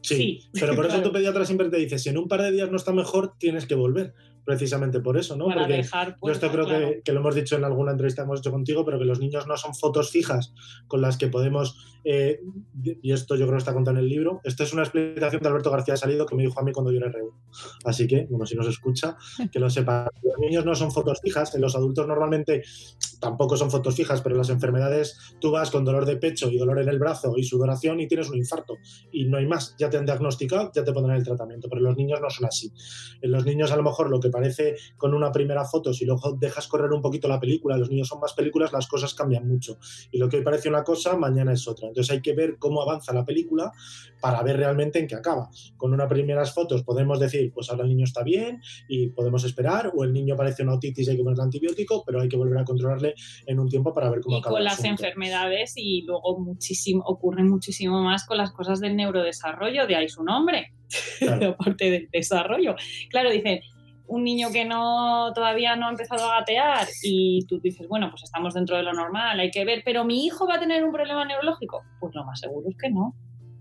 [0.00, 1.08] Sí, Sí, pero por eso claro.
[1.10, 3.66] tu pediatra siempre te dice, si en un par de días no está mejor, tienes
[3.66, 4.14] que volver.
[4.48, 5.44] Precisamente por eso, ¿no?
[5.44, 6.16] para Porque dejar...
[6.22, 6.88] yo esto creo claro.
[6.88, 9.20] que, que lo hemos dicho en alguna entrevista que hemos hecho contigo, pero que los
[9.20, 10.54] niños no son fotos fijas
[10.86, 12.40] con las que podemos, eh,
[12.82, 15.48] y esto yo creo que está contado en el libro, esto es una explicación de
[15.50, 17.30] Alberto García Salido que me dijo a mí cuando yo era R1.
[17.84, 19.18] Así que, bueno, si nos escucha,
[19.52, 20.08] que lo sepa.
[20.22, 22.62] Los niños no son fotos fijas, en los adultos normalmente
[23.20, 26.80] tampoco son fotos fijas, pero las enfermedades, tú vas con dolor de pecho y dolor
[26.80, 28.78] en el brazo y sudoración y tienes un infarto
[29.12, 31.96] y no hay más, ya te han diagnosticado, ya te pondrán el tratamiento, pero los
[31.96, 32.72] niños no son así.
[33.20, 36.36] En los niños a lo mejor lo que parece con una primera foto, si luego
[36.38, 39.78] dejas correr un poquito la película, los niños son más películas, las cosas cambian mucho.
[40.10, 41.88] Y lo que hoy parece una cosa, mañana es otra.
[41.88, 43.72] Entonces hay que ver cómo avanza la película
[44.20, 45.50] para ver realmente en qué acaba.
[45.76, 49.92] Con unas primeras fotos podemos decir, pues ahora el niño está bien y podemos esperar,
[49.94, 52.58] o el niño parece una otitis y hay que ponerle antibiótico, pero hay que volver
[52.58, 53.07] a controlarle
[53.46, 54.52] en un tiempo para ver cómo y acaba.
[54.52, 59.86] con el las enfermedades y luego muchísimo ocurre muchísimo más con las cosas del neurodesarrollo,
[59.86, 60.72] de ahí su nombre,
[61.18, 61.50] Claro.
[61.50, 62.74] aparte del desarrollo.
[63.10, 63.60] Claro, dicen,
[64.06, 68.22] un niño que no todavía no ha empezado a gatear y tú dices, bueno, pues
[68.22, 70.92] estamos dentro de lo normal, hay que ver, pero mi hijo va a tener un
[70.92, 71.82] problema neurológico.
[72.00, 73.14] Pues lo más seguro es que no.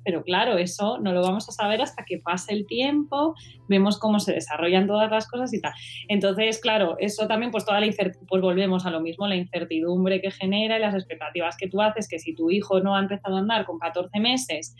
[0.07, 3.35] Pero claro, eso no lo vamos a saber hasta que pase el tiempo,
[3.67, 5.73] vemos cómo se desarrollan todas las cosas y tal.
[6.07, 10.21] Entonces, claro, eso también, pues toda la incertidumbre, pues volvemos a lo mismo, la incertidumbre
[10.21, 13.35] que genera y las expectativas que tú haces, que si tu hijo no ha empezado
[13.35, 14.77] a andar con 14 meses,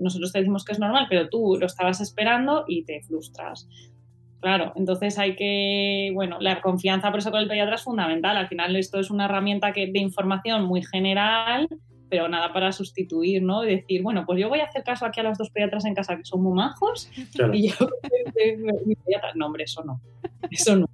[0.00, 3.70] nosotros te decimos que es normal, pero tú lo estabas esperando y te frustras.
[4.40, 8.36] Claro, entonces hay que, bueno, la confianza por eso con el pediatra es fundamental.
[8.36, 11.68] Al final esto es una herramienta que, de información muy general,
[12.08, 13.64] pero nada para sustituir, ¿no?
[13.64, 15.94] Y decir, bueno, pues yo voy a hacer caso aquí a los dos pediatras en
[15.94, 17.54] casa que son muy majos Claro.
[17.54, 17.74] y yo,
[18.86, 20.00] mi pediatra, no, hombre, eso no.
[20.50, 20.88] Eso no.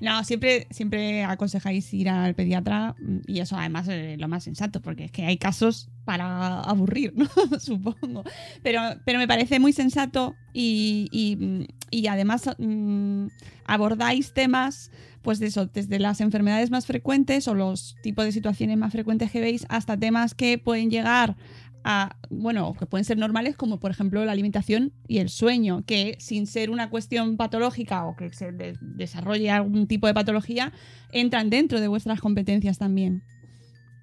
[0.00, 4.80] No, siempre, siempre aconsejáis ir al pediatra mm, y eso además es lo más sensato,
[4.80, 7.26] porque es que hay casos para aburrir, ¿no?
[7.58, 8.24] Supongo.
[8.62, 13.26] Pero, pero me parece muy sensato y, y, mm, y además mm,
[13.64, 14.90] abordáis temas,
[15.24, 19.32] pues de eso, desde las enfermedades más frecuentes o los tipos de situaciones más frecuentes
[19.32, 21.36] que veis hasta temas que pueden llegar
[21.82, 26.16] a, bueno, que pueden ser normales, como por ejemplo la alimentación y el sueño, que
[26.18, 30.72] sin ser una cuestión patológica o que se de- desarrolle algún tipo de patología,
[31.12, 33.22] entran dentro de vuestras competencias también.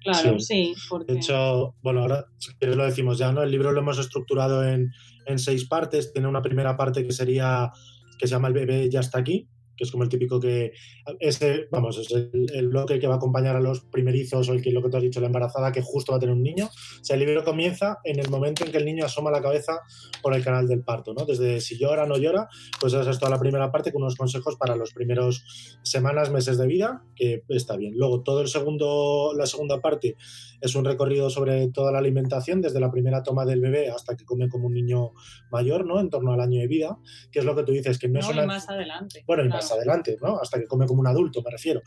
[0.04, 0.74] Claro, Sí.
[0.74, 2.26] sí, porque De hecho, bueno, ahora
[2.60, 3.42] lo decimos ya, ¿no?
[3.42, 4.90] El libro lo hemos estructurado en,
[5.26, 6.12] en seis partes.
[6.12, 7.70] Tiene una primera parte que sería,
[8.18, 9.48] que se llama El bebé ya está aquí,
[9.82, 10.74] que es como el típico que
[11.18, 14.62] ese, vamos, es el, el, bloque que va a acompañar a los primerizos o el
[14.62, 16.66] que lo que tú has dicho, la embarazada que justo va a tener un niño.
[16.66, 19.80] O sea, el libro comienza en el momento en que el niño asoma la cabeza
[20.22, 21.24] por el canal del parto, ¿no?
[21.24, 22.48] Desde si llora, no llora,
[22.80, 26.58] pues esa es toda la primera parte con unos consejos para los primeros semanas, meses
[26.58, 27.94] de vida, que está bien.
[27.96, 30.16] Luego, todo el segundo, la segunda parte
[30.60, 34.24] es un recorrido sobre toda la alimentación, desde la primera toma del bebé hasta que
[34.24, 35.10] come como un niño
[35.50, 35.98] mayor, ¿no?
[35.98, 36.98] En torno al año de vida,
[37.32, 38.46] que es lo que tú dices, que no, No, es y una...
[38.46, 39.24] más adelante.
[39.26, 39.62] Bueno, y claro.
[39.62, 40.38] más adelante, ¿no?
[40.38, 41.82] Hasta que come como un adulto, me refiero.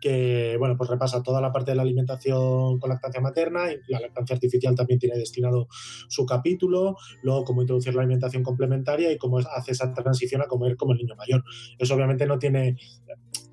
[0.00, 4.00] Que, bueno, pues repasa toda la parte de la alimentación con lactancia materna, y la
[4.00, 5.68] lactancia artificial también tiene destinado
[6.08, 10.76] su capítulo, luego cómo introducir la alimentación complementaria y cómo hace esa transición a comer
[10.76, 11.42] como el niño mayor.
[11.78, 12.76] Eso obviamente no tiene,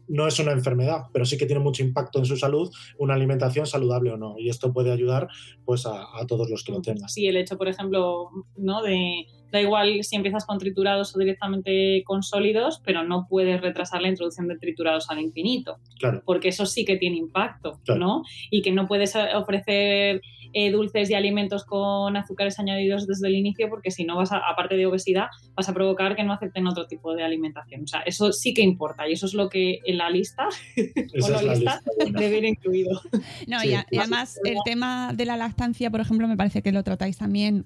[0.07, 3.65] no es una enfermedad, pero sí que tiene mucho impacto en su salud, una alimentación
[3.65, 4.35] saludable o no.
[4.38, 5.27] Y esto puede ayudar
[5.65, 7.09] pues a, a todos los que lo tengan.
[7.09, 8.81] Sí, el hecho, por ejemplo, ¿no?
[8.83, 14.01] De da igual si empiezas con triturados o directamente con sólidos, pero no puedes retrasar
[14.01, 16.21] la introducción de triturados al infinito, Claro.
[16.25, 17.99] porque eso sí que tiene impacto, Claro.
[17.99, 18.21] ¿no?
[18.51, 20.21] Y que no puedes eh, ofrecer
[20.53, 24.37] eh, dulces y alimentos con azúcares añadidos desde el inicio, porque si no vas a,
[24.37, 27.83] aparte de obesidad, vas a provocar que no acepten otro tipo de alimentación.
[27.83, 30.47] O sea, eso sí que importa y eso es lo que en la lista,
[31.23, 31.81] o la lista,
[32.11, 33.01] debe ir incluido.
[33.47, 36.61] No, Sí, y, a- y además el tema de la lactancia, por ejemplo, me parece
[36.61, 37.65] que lo tratáis también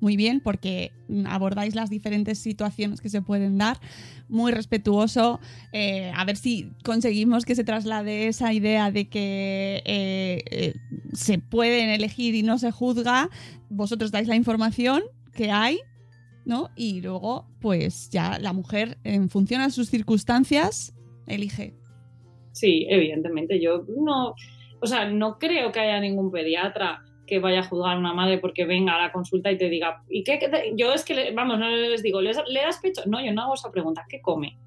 [0.00, 0.92] muy bien porque
[1.26, 3.78] abordáis las diferentes situaciones que se pueden dar,
[4.28, 5.40] muy respetuoso,
[5.72, 10.74] eh, a ver si conseguimos que se traslade esa idea de que eh, eh,
[11.12, 13.30] se pueden elegir y no se juzga,
[13.70, 15.78] vosotros dais la información que hay,
[16.44, 16.70] ¿no?
[16.76, 20.94] Y luego, pues ya la mujer, en función a sus circunstancias,
[21.26, 21.74] elige.
[22.52, 23.60] Sí, evidentemente.
[23.60, 24.34] Yo no,
[24.80, 28.64] o sea, no creo que haya ningún pediatra que vaya a juzgar una madre porque
[28.64, 30.38] venga a la consulta y te diga, ¿y qué?
[30.38, 30.72] qué te-?".
[30.76, 33.02] Yo es que, vamos, no les digo, ¿le das, le das pecho?
[33.06, 34.58] No, yo no hago esa pregunta, ¿qué come?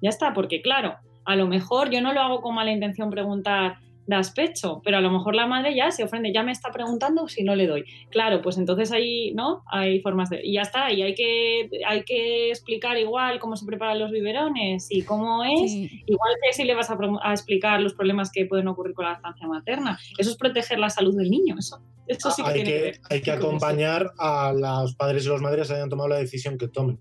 [0.00, 3.76] Ya está, porque claro, a lo mejor yo no lo hago con mala intención preguntar,
[4.08, 4.80] ¿das pecho?
[4.82, 7.54] Pero a lo mejor la madre ya se ofende, ya me está preguntando si no
[7.54, 7.84] le doy.
[8.10, 9.62] Claro, pues entonces ahí, ¿no?
[9.70, 10.40] Hay formas de...
[10.42, 14.86] Y ya está, y hay que, hay que explicar igual cómo se preparan los biberones
[14.90, 15.70] y cómo es.
[15.70, 16.02] Sí.
[16.06, 19.12] Igual que si le vas a, a explicar los problemas que pueden ocurrir con la
[19.12, 19.98] lactancia materna.
[20.16, 21.82] Eso es proteger la salud del niño, eso.
[22.06, 23.00] Eso sí que hay, tiene que, que, ver.
[23.10, 26.68] hay que acompañar a los padres y los madres que hayan tomado la decisión que
[26.68, 26.98] tomen.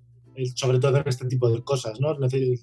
[0.55, 2.15] Sobre todo en este tipo de cosas, ¿no?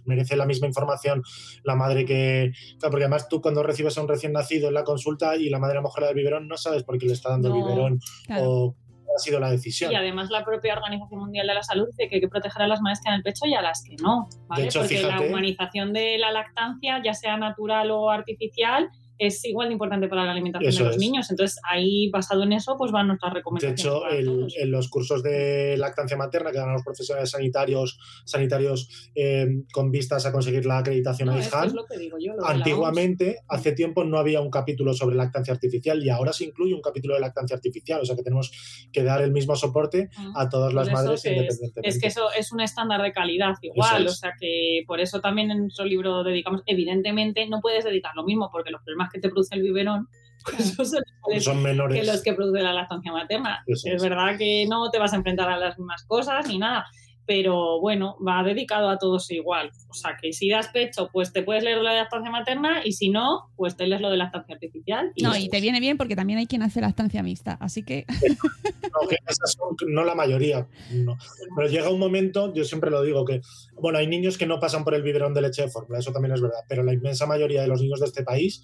[0.05, 1.23] Merece la misma información
[1.65, 2.53] la madre que.
[2.79, 5.59] Claro, porque además tú cuando recibes a un recién nacido en la consulta y la
[5.59, 7.49] madre a lo mejor le da el biberón, no sabes por qué le está dando
[7.49, 8.51] el No, biberón claro.
[8.51, 9.93] o cuál ha sido la decisión.
[9.93, 12.69] Y además la propia Organización Mundial de la Salud dice que hay que proteger a
[12.69, 14.63] las madres que dan el pecho y a las que no, ¿vale?
[14.63, 19.69] De hecho, Porque la humanización de la lactancia, ya sea natural o artificial, es igual
[19.69, 21.01] de importante para la alimentación Eso de los es.
[21.01, 21.31] niños.
[21.31, 23.81] Entonces, ahí, basado en eso, pues van nuestras De recomendaciones.
[23.81, 24.55] hecho, el- todos.
[24.59, 29.91] en los cursos de lactancia materna que dan a los profesionales sanitarios, sanitarios eh, con
[29.91, 32.45] vistas a conseguir la acreditación No, a de OMS.
[32.45, 36.81] Antiguamente, hace tiempo, no había un capítulo sobre lactancia artificial y ahora se incluye un
[36.83, 38.01] capítulo de lactancia artificial.
[38.01, 38.51] O sea que tenemos
[38.93, 41.89] que dar el mismo soporte a todas las madres es, independientemente.
[41.89, 44.13] es que eso es un estándar de calidad igual, es.
[44.13, 48.25] o sea que por eso también en nuestro libro dedicamos, evidentemente no puedes dedicar lo
[48.25, 50.09] mismo porque los problemas que te produce el biberón
[50.45, 52.01] pues, son menores.
[52.01, 53.63] que los que produce la lactancia materna.
[53.67, 54.03] Eso es es.
[54.03, 56.87] verdad que no te vas a enfrentar a las mismas cosas ni nada,
[57.27, 59.71] pero bueno, va dedicado a todos igual.
[59.89, 62.93] O sea que si das pecho, pues te puedes leer lo de lactancia materna y
[62.93, 65.13] si no, pues te lees lo de lactancia artificial.
[65.15, 68.05] Y No, y te viene bien porque también hay quien hace lactancia mixta, así que
[68.95, 70.67] No, que esas son, no la mayoría.
[70.93, 71.17] no.
[71.57, 73.41] Pero llega un momento, yo siempre lo digo, que,
[73.81, 76.35] bueno, hay niños que no pasan por el biberón de leche de fórmula, eso también
[76.35, 78.63] es verdad, pero la inmensa mayoría de los niños de este país,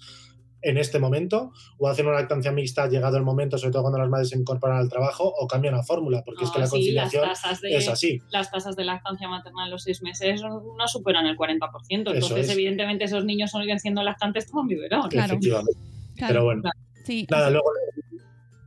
[0.63, 4.09] en este momento, o hacen una lactancia mixta llegado el momento, sobre todo cuando las
[4.09, 7.03] madres se incorporan al trabajo, o cambian a fórmula, porque es que la sí, las
[7.03, 7.23] conciliación
[7.61, 8.21] de- es así.
[8.29, 12.11] las tasas de lactancia materna en los seis meses no superan el 40%.
[12.11, 12.53] Eso Entonces, es.
[12.53, 15.09] evidentemente, esos niños siguen siendo lactantes como un biberón.
[15.09, 15.33] Claro.
[15.33, 15.79] Efectivamente.
[16.15, 16.33] Claro.
[16.33, 16.61] Pero bueno,
[17.05, 17.25] sí.
[17.31, 17.71] nada, luego.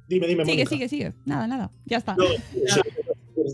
[0.08, 0.68] Dime, dime, Sigue, Mónica.
[0.70, 1.12] sigue, sigue.
[1.24, 1.70] Nada, nada.
[1.86, 2.14] Ya está.
[2.14, 2.80] No, sí,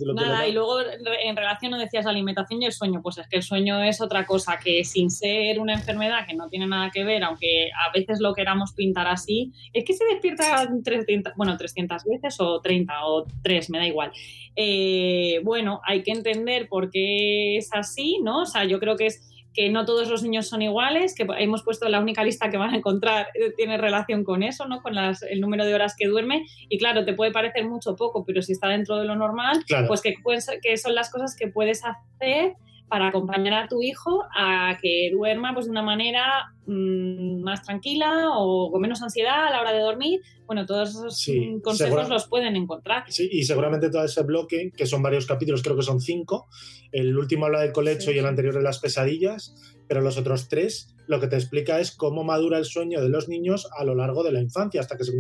[0.05, 3.29] lo Nada, y luego en relación no decías la alimentación y el sueño, pues es
[3.29, 6.91] que el sueño es otra cosa que sin ser una enfermedad que no tiene nada
[6.91, 11.57] que ver, aunque a veces lo queramos pintar así, es que se despierta 300, bueno,
[11.57, 14.13] 300 veces o 30 o 3, me da igual.
[14.57, 18.43] Eh, bueno, hay que entender por qué es así, ¿no?
[18.43, 21.63] O sea, yo creo que es que no todos los niños son iguales, que hemos
[21.65, 24.81] puesto la única lista que van a encontrar eh, tiene relación con eso, ¿no?
[24.81, 26.47] Con las- el número de horas que duerme.
[26.69, 29.89] Y claro, te puede parecer mucho poco, pero si está dentro de lo normal, Claro.
[29.89, 32.55] pues que, ser- que son las cosas que puedes hacer
[32.91, 38.31] para acompañar a tu hijo a que duerma pues, de una manera mm, más tranquila
[38.35, 40.21] o con menos ansiedad a la hora de dormir.
[40.45, 43.05] Bueno, todos esos Sí, mm, consejos los pueden encontrar.
[43.09, 46.49] Sí, y seguramente todo ese bloque, que son varios capítulos, creo que son cinco.
[46.91, 49.55] El último habla del colecho y el anterior de las pesadillas,
[49.87, 53.29] pero los otros tres lo que te explica es cómo madura el sueño de los
[53.29, 55.13] niños a lo largo de la infancia, hasta que se.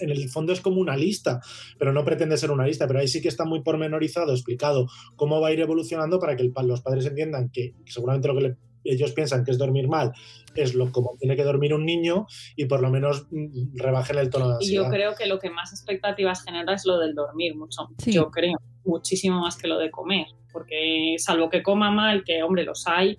[0.00, 1.40] En el fondo es como una lista,
[1.78, 4.86] pero no pretende ser una lista, pero ahí sí que está muy pormenorizado, explicado
[5.16, 8.40] cómo va a ir evolucionando para que el los padres entiendan que seguramente lo que
[8.42, 10.10] le- ellos piensan que es dormir mal
[10.54, 12.26] es lo como tiene que dormir un niño
[12.56, 14.90] y por lo menos mm, rebajen el tono de Y yo ansiedad.
[14.90, 17.88] creo que lo que más expectativas genera es lo del dormir mucho.
[17.98, 18.12] Sí.
[18.12, 20.26] Yo creo, muchísimo más que lo de comer.
[20.52, 23.16] Porque salvo que coma mal, que hombre, los hay,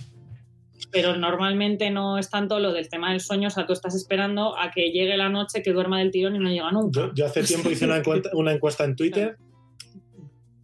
[0.92, 3.48] pero normalmente no es tanto lo del tema del sueño.
[3.48, 6.40] O sea, tú estás esperando a que llegue la noche, que duerma del tirón y
[6.40, 7.02] no llega nunca.
[7.02, 9.38] Yo, yo hace tiempo hice una encuesta, una encuesta en Twitter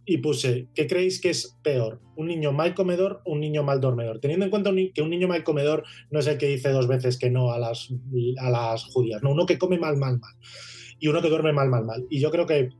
[0.08, 2.00] y puse, ¿qué creéis que es peor?
[2.16, 4.20] ¿Un niño mal comedor o un niño mal dormidor?
[4.20, 7.18] Teniendo en cuenta que un niño mal comedor no es el que dice dos veces
[7.18, 7.90] que no a las,
[8.38, 10.34] a las judías, no, uno que come mal, mal, mal.
[10.98, 12.06] Y uno que duerme mal, mal, mal.
[12.08, 12.70] Y yo creo que,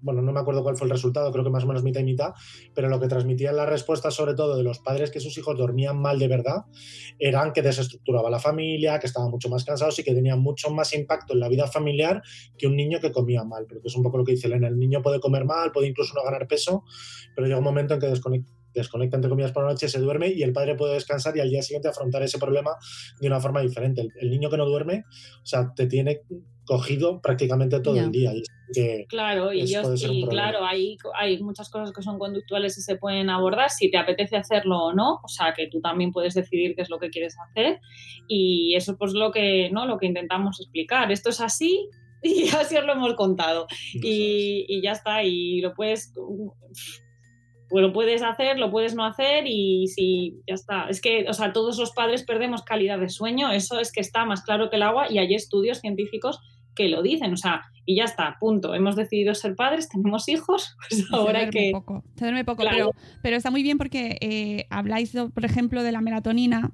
[0.00, 2.04] bueno, no me acuerdo cuál fue el resultado, creo que más o menos mitad y
[2.04, 2.32] mitad,
[2.74, 6.00] pero lo que transmitían las respuestas, sobre todo de los padres que sus hijos dormían
[6.00, 6.64] mal de verdad,
[7.18, 10.94] eran que desestructuraba la familia, que estaban mucho más cansados y que tenían mucho más
[10.94, 12.22] impacto en la vida familiar
[12.56, 14.78] que un niño que comía mal, porque es un poco lo que dice Elena, el
[14.78, 16.84] niño puede comer mal, puede incluso no ganar peso,
[17.34, 20.28] pero llega un momento en que desconecta desconecta entre comillas por la noche, se duerme
[20.28, 22.76] y el padre puede descansar y al día siguiente afrontar ese problema
[23.20, 24.02] de una forma diferente.
[24.02, 25.04] El, el niño que no duerme,
[25.42, 26.22] o sea, te tiene
[26.68, 28.32] cogido prácticamente todo el día.
[28.34, 32.76] Y es que Claro, y, yo, y claro, hay, hay muchas cosas que son conductuales
[32.76, 36.12] y se pueden abordar si te apetece hacerlo o no, o sea que tú también
[36.12, 37.80] puedes decidir qué es lo que quieres hacer
[38.28, 39.86] y eso pues lo que, ¿no?
[39.86, 41.10] lo que intentamos explicar.
[41.10, 41.88] Esto es así
[42.22, 46.12] y así os lo hemos contado y, y ya está, y lo puedes...
[47.70, 50.88] Pues lo puedes hacer, lo puedes no hacer y si ya está.
[50.88, 54.24] Es que, o sea, todos los padres perdemos calidad de sueño, eso es que está
[54.24, 56.40] más claro que el agua y hay estudios científicos
[56.78, 58.74] que lo dicen, o sea, y ya está, punto.
[58.74, 61.70] Hemos decidido ser padres, tenemos hijos, pues Se ahora hay duerme que...
[61.72, 62.92] poco, se duerme poco, Claro.
[62.94, 66.70] pero, pero está muy bien porque eh, habláis, por ejemplo, de la melatonina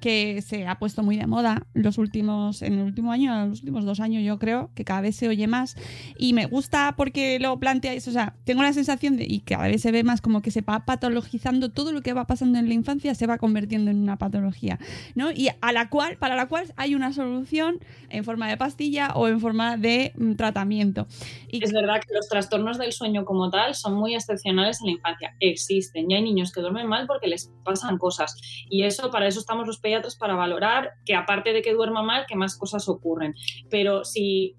[0.00, 3.60] que se ha puesto muy de moda los últimos, en el último año, en los
[3.60, 5.76] últimos dos años yo creo, que cada vez se oye más
[6.18, 9.82] y me gusta porque lo planteáis, o sea, tengo la sensación de, y cada vez
[9.82, 12.74] se ve más como que se va patologizando todo lo que va pasando en la
[12.74, 14.78] infancia se va convirtiendo en una patología,
[15.14, 15.30] ¿no?
[15.30, 17.78] Y a la cual, para la cual hay una solución
[18.08, 21.06] en forma de pastilla o en forma de mm, tratamiento.
[21.48, 24.92] Y Es verdad que los trastornos del sueño como tal son muy excepcionales en la
[24.92, 25.36] infancia.
[25.40, 28.36] Existen y hay niños que duermen mal porque les pasan cosas.
[28.68, 32.26] Y eso, para eso estamos los pediatras, para valorar que aparte de que duerma mal,
[32.28, 33.34] que más cosas ocurren.
[33.68, 34.56] Pero si...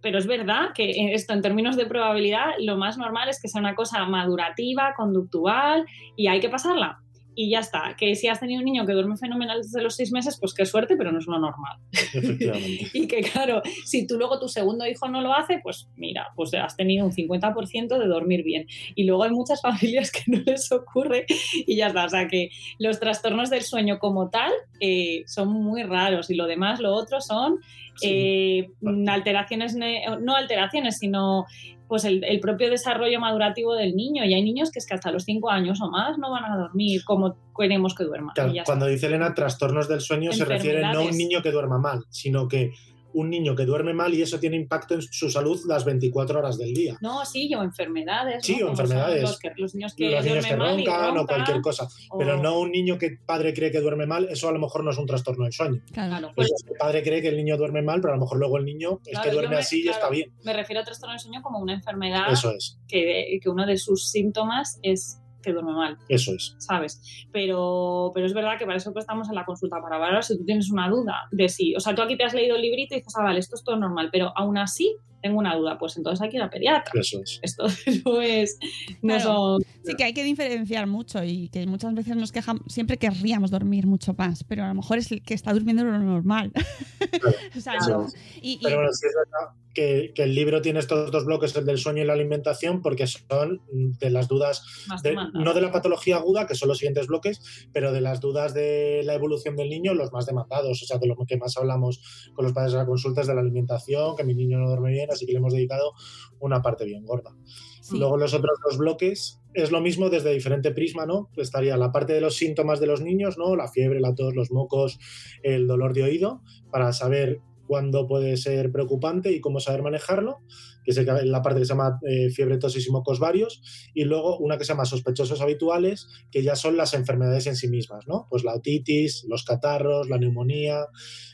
[0.00, 3.60] Pero es verdad que esto en términos de probabilidad lo más normal es que sea
[3.60, 5.84] una cosa madurativa, conductual
[6.16, 6.98] y hay que pasarla.
[7.38, 10.10] Y ya está, que si has tenido un niño que duerme fenomenal desde los seis
[10.10, 11.78] meses, pues qué suerte, pero no es lo normal.
[11.92, 12.88] efectivamente.
[12.96, 16.54] Y que claro, si tú luego tu segundo hijo no lo hace, pues mira, pues
[16.54, 18.66] has tenido un 50% de dormir bien.
[18.94, 21.26] Y luego hay muchas familias que no les ocurre
[21.66, 22.06] y ya está.
[22.06, 26.46] O sea que los trastornos del sueño como tal eh, son muy raros y lo
[26.46, 27.60] demás, lo otro son
[28.02, 28.68] eh,
[29.08, 31.46] alteraciones, ne- no alteraciones, sino
[31.88, 34.24] pues el, el propio desarrollo madurativo del niño.
[34.24, 36.56] Y hay niños que es que hasta los 5 años o más no van a
[36.56, 38.34] dormir como queremos que duerman.
[38.34, 38.64] Claro, está.
[38.64, 42.04] cuando dice Elena trastornos del sueño se refiere no a un niño que duerma mal,
[42.10, 42.72] sino que
[43.16, 46.58] un niño que duerme mal y eso tiene impacto en su salud las 24 horas
[46.58, 46.98] del día.
[47.00, 48.44] No, sí, o enfermedades.
[48.44, 48.66] Sí, ¿no?
[48.66, 49.22] o enfermedades.
[49.22, 51.88] Los, que- los niños que los niños que duermen mal y roncan o cualquier cosa,
[52.10, 54.84] o- pero no un niño que padre cree que duerme mal, eso a lo mejor
[54.84, 55.80] no es un trastorno del sueño.
[55.92, 58.22] Claro, pues, es que el padre cree que el niño duerme mal, pero a lo
[58.22, 60.32] mejor luego el niño es claro, que duerme me- así y claro, está bien.
[60.44, 63.78] Me refiero a trastorno del sueño como una enfermedad Eso es, que, que uno de
[63.78, 65.96] sus síntomas es que duerme mal.
[66.08, 66.56] eso es.
[66.58, 67.00] ¿sabes?
[67.32, 70.36] Pero, pero es verdad que para eso que estamos en la consulta, para valorar si
[70.36, 72.94] tú tienes una duda de si, o sea, tú aquí te has leído el librito
[72.94, 75.96] y dices, ah, vale, esto es todo normal, pero aún así tengo una duda, pues
[75.96, 76.92] entonces hay que ir pediatra.
[77.00, 77.40] Eso es.
[77.42, 77.66] Esto
[78.04, 78.58] no es,
[79.02, 79.24] no Claro.
[79.24, 79.62] son...
[79.84, 83.86] Sí, que hay que diferenciar mucho y que muchas veces nos quejamos, siempre querríamos dormir
[83.86, 86.52] mucho más, pero a lo mejor es el que está durmiendo lo normal.
[87.56, 88.06] o sea, no.
[88.40, 91.54] Y, y- Pero bueno, sí es verdad que, que el libro tiene estos dos bloques,
[91.54, 95.60] el del sueño y la alimentación, porque son de las dudas, Más de- no de
[95.60, 99.54] la patología aguda, que son los siguientes bloques, pero de las dudas de la evolución
[99.54, 102.72] del niño, los más demandados, o sea, de lo que más hablamos con los padres
[102.72, 105.32] de la consulta es de la alimentación, que mi niño no duerme bien, así que
[105.32, 105.92] le hemos dedicado
[106.40, 107.36] una parte bien gorda.
[107.80, 107.98] sí.
[107.98, 111.30] Luego los otros dos bloques es lo mismo desde diferente prisma, ¿no?
[111.36, 113.56] Estaría la parte de los síntomas de los niños, ¿no?
[113.56, 114.98] La fiebre, la tos, los mocos,
[115.42, 120.38] el dolor de oído, para saber cuándo puede ser preocupante y cómo saber manejarlo,
[120.84, 123.60] que es el- la parte que se llama eh, fiebre, tosis y mocos varios,
[123.94, 127.68] y luego una que se llama sospechosos habituales, que ya son las enfermedades en sí
[127.68, 128.26] mismas, ¿no?
[128.30, 130.86] Pues la otitis, los catarros, la neumonía,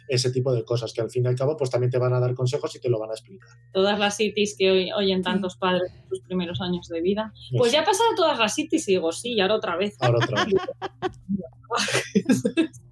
[0.08, 2.20] ese tipo de cosas, que al fin y al cabo pues también te van a
[2.20, 3.48] dar consejos y te lo van a explicar.
[3.72, 7.32] Todas las itis que oy- oyen tantos padres en sus primeros años de vida.
[7.56, 9.96] Pues ya he pasado todas las itis y digo, sí, y ahora otra vez.
[10.00, 10.54] Ahora otra vez.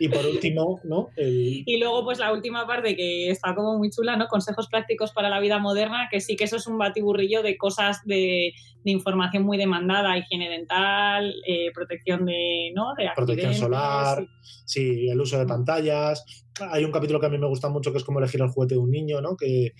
[0.00, 1.10] Y por último, ¿no?
[1.14, 4.26] El, Y luego, pues la última parte que está como muy chula, ¿no?
[4.28, 7.98] Consejos prácticos para la vida moderna, que sí que eso es un batiburrillo de cosas
[8.06, 12.94] de, de información muy demandada, higiene dental, eh, protección de, ¿no?
[12.96, 14.26] De protección solar,
[14.64, 16.24] sí, el uso de pantallas.
[16.70, 18.74] Hay un capítulo que a mí me gusta mucho que es como elegir el juguete
[18.76, 19.36] de un niño, ¿no?
[19.36, 19.72] Que,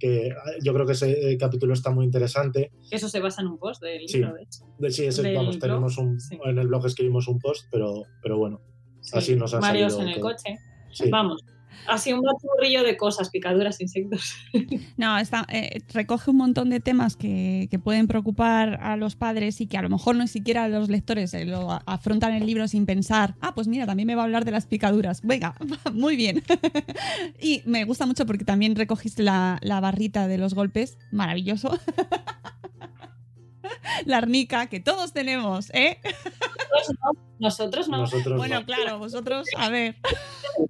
[0.00, 0.30] que
[0.62, 2.70] yo creo que ese eh, capítulo está muy interesante.
[2.90, 4.18] Eso se basa en un post del Sí.
[4.18, 4.64] libro, de hecho.
[4.90, 6.36] Sí, ese, vamos, blog, tenemos un, sí.
[6.44, 8.77] en el blog escribimos un post, pero, pero bueno, Sí,
[9.12, 10.32] así nos ha Varios salido en el todo.
[10.32, 10.58] coche.
[10.92, 11.10] Sí.
[11.10, 11.44] Vamos.
[11.86, 14.34] Así un batiburrillo de cosas, picaduras, insectos.
[14.96, 19.60] No, está, eh, recoge un montón de temas que, que pueden preocupar a los padres
[19.60, 22.84] y que a lo mejor no siquiera los lectores eh, lo afrontan el libro sin
[22.84, 25.22] pensar, ah, pues mira, también me va a hablar de las picaduras.
[25.22, 25.54] Venga,
[25.94, 26.42] muy bien.
[27.40, 31.78] y me gusta mucho porque también recogiste la, la barrita de los golpes, maravilloso.
[34.06, 35.98] La arnica que todos tenemos, ¿eh?
[37.38, 37.98] Nosotros no.
[37.98, 38.66] Nosotros Bueno, no.
[38.66, 39.96] claro, vosotros, a ver.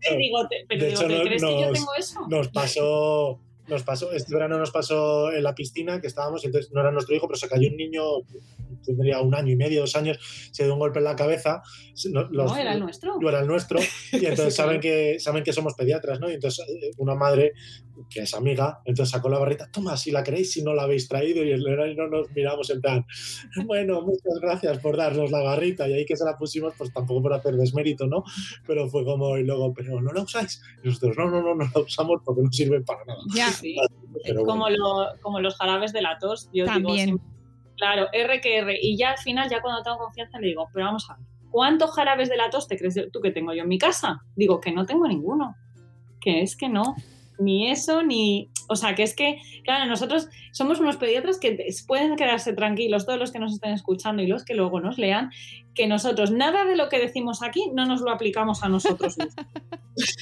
[0.00, 2.20] Te digo, te- pero De digo, hecho, ¿te no- crees que yo nos- tengo eso?
[2.28, 6.70] Nos pasó, nos pasó, este verano nos pasó en la piscina que estábamos, y entonces
[6.72, 8.02] no era nuestro hijo, pero se cayó un niño,
[8.84, 10.18] tendría un año y medio, dos años,
[10.52, 11.62] se dio un golpe en la cabeza.
[12.10, 13.18] no- los- no, era el nuestro.
[13.20, 13.80] yo era el nuestro
[14.12, 14.82] y entonces Sí, saben claro.
[14.82, 16.30] que saben que somos pediatras, ¿no?
[16.30, 17.52] Y entonces eh, una madre
[18.10, 21.08] que es amiga, entonces sacó la barrita, toma, si la queréis, si no la habéis
[21.08, 21.54] traído y
[21.94, 23.04] no nos miramos en plan,
[23.66, 27.22] bueno, muchas gracias por darnos la barrita y ahí que se la pusimos, pues tampoco
[27.22, 28.24] por hacer desmérito, ¿no?
[28.66, 30.60] Pero fue como y luego, pero no la usáis.
[30.82, 33.20] Y nosotros, no, no, no, no la usamos porque no sirve para nada.
[33.34, 33.76] Ya, Sí,
[34.24, 34.46] Pero bueno.
[34.46, 36.46] como, lo- como los jarabes de la tos.
[36.52, 37.04] Yo digo También.
[37.06, 37.26] siempre,
[37.76, 38.78] claro, R que R.
[38.80, 41.90] Y ya al final, ya cuando tengo confianza, le digo, pero vamos a ver, ¿cuántos
[41.92, 44.20] jarabes de la tos te crees tú que tengo yo en mi casa?
[44.36, 45.54] Digo, que no tengo ninguno.
[46.20, 46.96] Que es que no.
[47.38, 48.50] Ni eso, ni.
[48.68, 53.18] O sea, que es que, claro, nosotros somos unos pediatras que pueden quedarse tranquilos, todos
[53.18, 55.30] los que nos estén escuchando y los que luego nos lean,
[55.74, 59.46] que nosotros nada de lo que decimos aquí no nos lo aplicamos a nosotros mismos.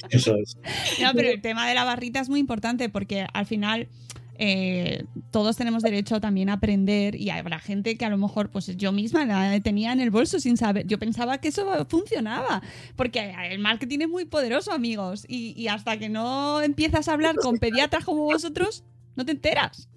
[0.09, 0.57] Eso es.
[1.01, 3.89] No, pero el tema de la barrita es muy importante porque al final
[4.37, 8.75] eh, todos tenemos derecho también a aprender y habrá gente que a lo mejor, pues
[8.77, 10.85] yo misma la tenía en el bolso sin saber.
[10.87, 12.61] Yo pensaba que eso funcionaba
[12.95, 17.35] porque el marketing es muy poderoso, amigos, y, y hasta que no empiezas a hablar
[17.35, 18.83] con pediatras como vosotros,
[19.15, 19.89] no te enteras.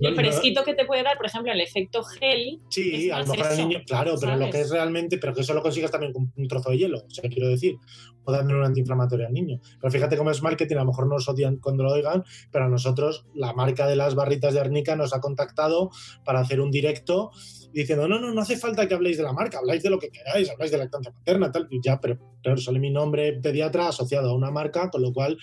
[0.00, 2.60] El fresquito que te puede dar, por ejemplo, el efecto gel.
[2.70, 4.54] Sí, a lo mejor al niño, claro, pero lo ¿sabes?
[4.54, 7.10] que es realmente, pero que eso lo consigas también con un trozo de hielo, o
[7.10, 7.76] sea, quiero decir,
[8.24, 9.60] o dándole un antiinflamatorio al niño.
[9.80, 12.68] Pero fíjate cómo es marketing, a lo mejor nos odian cuando lo oigan, pero a
[12.68, 15.90] nosotros la marca de las barritas de arnica nos ha contactado
[16.24, 17.30] para hacer un directo
[17.72, 20.10] diciendo, no, no, no hace falta que habléis de la marca, habláis de lo que
[20.10, 24.30] queráis, habláis de lactancia materna, tal, y ya, pero claro, sale mi nombre pediatra asociado
[24.30, 25.38] a una marca, con lo cual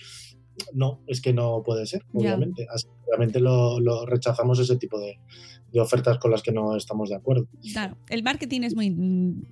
[0.72, 2.66] no, es que no puede ser, obviamente.
[2.72, 5.18] Así obviamente lo, lo rechazamos ese tipo de,
[5.72, 7.46] de ofertas con las que no estamos de acuerdo.
[7.72, 8.90] Claro, el marketing es muy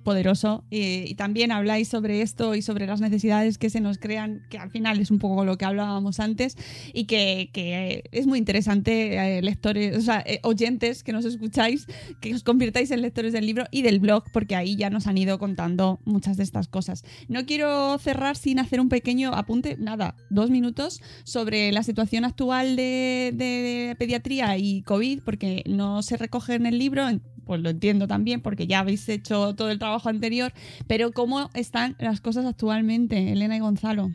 [0.03, 4.41] poderoso eh, y también habláis sobre esto y sobre las necesidades que se nos crean,
[4.49, 6.57] que al final es un poco lo que hablábamos antes
[6.93, 11.87] y que, que es muy interesante, eh, lectores, o sea, eh, oyentes que nos escucháis,
[12.21, 15.17] que os convirtáis en lectores del libro y del blog, porque ahí ya nos han
[15.17, 17.03] ido contando muchas de estas cosas.
[17.27, 22.75] No quiero cerrar sin hacer un pequeño apunte, nada, dos minutos, sobre la situación actual
[22.75, 27.03] de, de pediatría y COVID, porque no se recoge en el libro,
[27.45, 30.51] pues lo entiendo también, porque ya habéis hecho todo el trabajo anterior,
[30.87, 34.09] pero ¿cómo están las cosas actualmente, Elena y Gonzalo?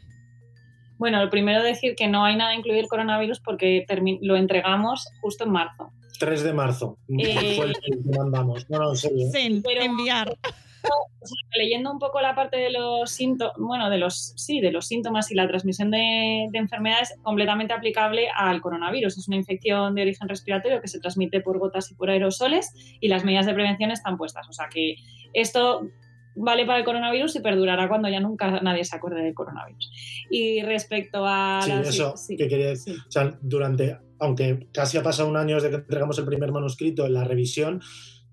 [0.99, 3.85] Bueno, lo primero decir que no hay nada incluido el coronavirus porque
[4.23, 5.91] lo entregamos justo en marzo.
[6.21, 8.69] 3 de marzo Eh, fue el que mandamos.
[8.71, 9.27] No, no, en serio.
[9.27, 9.31] ¿eh?
[9.33, 10.37] Sin Pero- enviar.
[10.85, 14.73] O sea, leyendo un poco la parte de los síntomas, bueno, de los sí, de
[14.73, 19.19] los síntomas y la transmisión de, de enfermedades completamente aplicable al coronavirus.
[19.19, 23.09] Es una infección de origen respiratorio que se transmite por gotas y por aerosoles y
[23.09, 24.49] las medidas de prevención están puestas.
[24.49, 24.97] O sea que
[25.33, 25.89] esto
[26.37, 30.27] vale para el coronavirus y perdurará cuando ya nunca nadie se acuerde del coronavirus.
[30.31, 32.95] Y respecto a Sí, eso sí, que quería decir.
[32.95, 33.01] sí.
[33.07, 37.07] O sea, durante, aunque casi ha pasado un año desde que entregamos el primer manuscrito
[37.07, 37.81] en la revisión,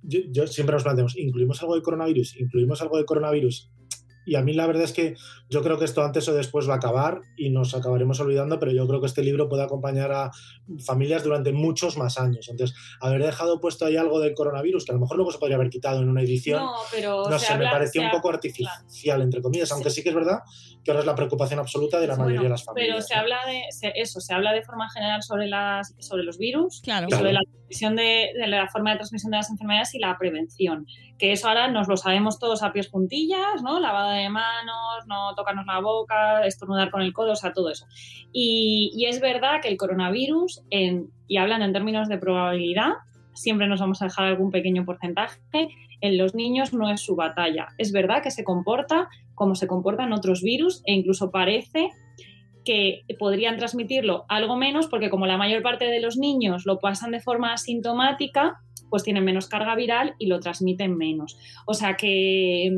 [0.03, 2.39] yo, yo siempre nos planteamos, ¿incluimos algo de coronavirus?
[2.39, 3.69] ¿Incluimos algo de coronavirus?
[4.23, 5.15] y a mí la verdad es que
[5.49, 8.71] yo creo que esto antes o después va a acabar y nos acabaremos olvidando, pero
[8.71, 10.29] yo creo que este libro puede acompañar a
[10.85, 12.47] familias durante muchos más años.
[12.47, 15.55] Entonces, haber dejado puesto ahí algo del coronavirus, que a lo mejor luego se podría
[15.57, 19.23] haber quitado en una edición, No, pero no se sé, me pareció un poco artificial,
[19.23, 20.41] entre comillas, aunque sí que es verdad
[20.83, 22.95] que ahora es la preocupación absoluta de la mayoría Bueno, de las familias.
[22.95, 26.37] Pero se habla de se- eso, se habla de forma general sobre las sobre los
[26.37, 27.07] virus, Claro.
[27.09, 27.43] y sobre Claro.
[27.43, 30.85] la de, la forma de transmisión de las enfermedades y la prevención.
[31.17, 33.79] Que eso ahora nos lo sabemos todos a pies juntillas, ¿no?
[33.79, 37.85] Lavado de manos, no tocarnos la boca, estornudar con el codo, o sea, todo eso.
[38.31, 42.91] Y, es verdad que el coronavirus, y hablando en términos de probabilidad,
[43.33, 45.39] siempre nos vamos a dejar algún pequeño porcentaje.
[46.01, 47.67] En los niños no es su batalla.
[47.77, 51.89] Es verdad que se comporta como se comportan otros virus e incluso parece
[52.63, 57.11] que podrían transmitirlo algo menos porque como la mayor parte de los niños lo pasan
[57.11, 58.59] de forma asintomática,
[58.89, 61.37] pues tienen menos carga viral y lo transmiten menos.
[61.65, 62.69] O sea que,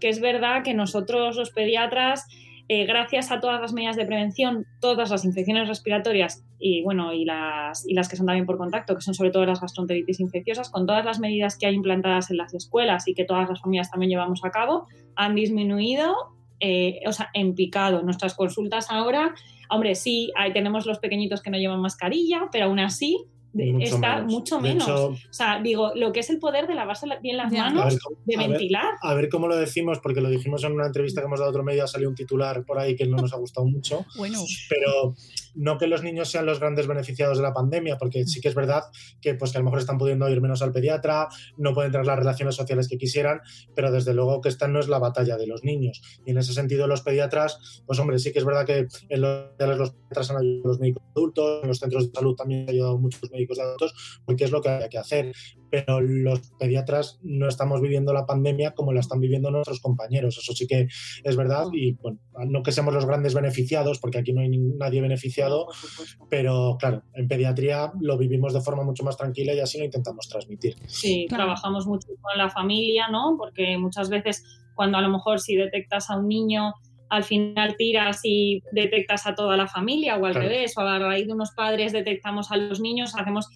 [0.00, 2.26] que es verdad que nosotros los pediatras,
[2.68, 7.24] eh, gracias a todas las medidas de prevención, todas las infecciones respiratorias y bueno, y
[7.24, 10.70] las, y las que son también por contacto, que son sobre todo las gastroenteritis infecciosas,
[10.70, 13.90] con todas las medidas que hay implantadas en las escuelas y que todas las familias
[13.90, 14.86] también llevamos a cabo,
[15.16, 16.14] han disminuido
[16.60, 18.02] eh, o sea, en picado.
[18.02, 19.34] Nuestras consultas ahora,
[19.70, 24.16] hombre, sí, ahí tenemos los pequeñitos que no llevan mascarilla, pero aún así Mucho está
[24.16, 24.32] menos.
[24.32, 24.84] mucho De menos.
[24.88, 27.82] hecho- o sea, digo, lo que es el poder de lavarse la- bien las manos,
[27.82, 28.94] A ver cómo- de a ver- ventilar.
[29.02, 31.52] A ver cómo lo decimos, porque lo dijimos en una entrevista que hemos dado a
[31.52, 34.04] otro medio, ha salido un titular por ahí que no nos ha gustado mucho.
[34.16, 35.14] Bueno, pero
[35.54, 38.54] no que los niños sean los grandes beneficiados de la pandemia, porque sí que es
[38.54, 38.82] verdad
[39.20, 42.06] que, pues, que a lo mejor están pudiendo ir menos al pediatra, no pueden tener
[42.06, 43.40] las relaciones sociales que quisieran,
[43.74, 46.00] pero desde luego que esta no es la batalla de los niños.
[46.26, 49.46] Y en ese sentido los pediatras, pues hombre, sí que es verdad que en los,
[49.58, 52.68] los pediatras han ayudado a los médicos adultos, en los centros de salud también han
[52.68, 55.32] ayudado muchos médicos de adultos, porque es lo que hay que hacer.
[55.70, 60.36] Pero los pediatras no estamos viviendo la pandemia como la están viviendo nuestros compañeros.
[60.38, 60.88] Eso sí que
[61.24, 61.66] es verdad.
[61.72, 65.66] Y bueno, no que seamos los grandes beneficiados, porque aquí no hay nadie beneficiado,
[66.28, 70.28] pero claro, en pediatría lo vivimos de forma mucho más tranquila y así lo intentamos
[70.28, 70.74] transmitir.
[70.86, 71.44] Sí, Claro.
[71.44, 73.36] trabajamos mucho con la familia, ¿no?
[73.38, 74.42] Porque muchas veces
[74.74, 76.72] cuando a lo mejor si detectas a un niño,
[77.10, 80.48] al final tiras y detectas a toda la familia o al Claro.
[80.48, 83.48] revés, o a raíz de unos padres detectamos a los niños, hacemos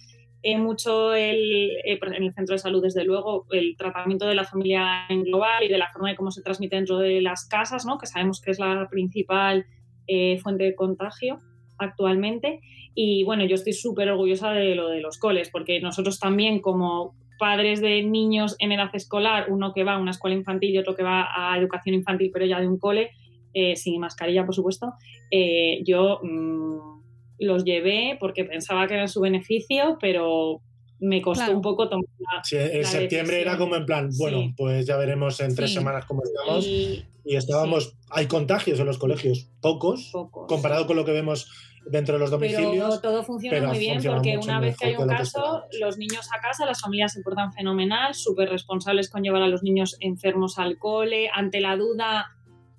[0.45, 4.43] eh, mucho el, eh, en el centro de salud, desde luego, el tratamiento de la
[4.43, 7.85] familia en global y de la forma de cómo se transmite dentro de las casas,
[7.85, 7.97] ¿no?
[7.97, 9.65] que sabemos que es la principal
[10.07, 11.39] eh, fuente de contagio
[11.77, 12.59] actualmente.
[12.95, 17.15] Y bueno, yo estoy súper orgullosa de lo de los coles, porque nosotros también como
[17.39, 20.95] padres de niños en edad escolar, uno que va a una escuela infantil y otro
[20.95, 23.11] que va a educación infantil, pero ya de un cole,
[23.53, 24.93] eh, sin mascarilla, por supuesto,
[25.31, 27.01] eh, yo mm,
[27.39, 30.61] los llevé porque pensaba que era su beneficio, pero
[30.99, 31.55] me costó Claro.
[31.57, 34.53] un poco tomar la- Sí, en la septiembre era como en plan, bueno, Sí.
[34.55, 35.75] pues ya veremos en tres Sí.
[35.77, 36.65] semanas cómo estamos.
[36.65, 40.45] Y Y estábamos, hay contagios en los colegios, pocos, pocos.
[40.47, 41.49] comparado con lo que vemos
[41.85, 43.01] dentro de los Pero domicilios.
[43.01, 45.97] todo funciona pero muy bien funciona porque una vez que hay un lo caso, los
[45.97, 49.95] niños a casa, las familias se portan fenomenal, súper responsables con llevar a los niños
[50.01, 51.29] enfermos al cole.
[51.33, 52.25] Ante la duda,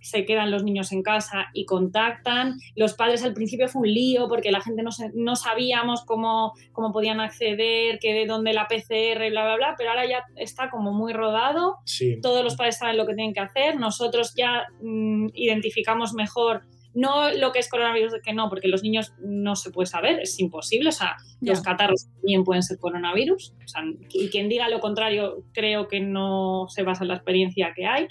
[0.04, 2.58] se quedan los niños en casa y contactan.
[2.76, 6.52] Los padres al principio fue un lío porque la gente no, se- no sabíamos cómo,
[6.72, 10.70] cómo podían acceder, que de dónde la PCR, bla, bla, bla, pero ahora ya está
[10.70, 14.64] como muy rodado Sí, todos los padres saben lo que tienen que hacer, nosotros ya
[14.82, 16.62] mm, identificamos mejor,
[16.94, 20.38] no lo que es coronavirus, que no, porque los niños no se puede saber, es
[20.38, 21.52] imposible, o sea, Ya.
[21.52, 26.00] los catarros también pueden ser coronavirus, o sea, y quien diga lo contrario creo que
[26.00, 28.06] no se basa en la experiencia que hay.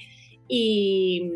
[0.56, 1.32] Y,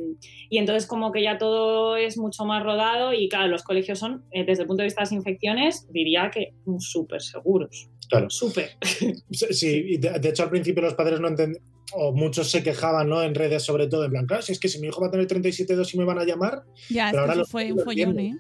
[0.50, 4.24] y entonces como que ya todo es mucho más rodado y claro, los colegios son,
[4.32, 8.30] eh, desde el punto de vista de las infecciones, diría que súper seguros, claro.
[8.30, 8.70] súper.
[9.32, 11.64] Sí, de, de hecho al principio los padres no entendían,
[11.94, 13.24] o muchos se quejaban, ¿no?
[13.24, 15.12] En redes sobre todo, en plan, claro, si es que si mi hijo va a
[15.12, 17.50] tener 37 dos y me van a llamar, ya, es Pero ahora que eso los
[17.50, 18.36] fue un follón, ¿eh?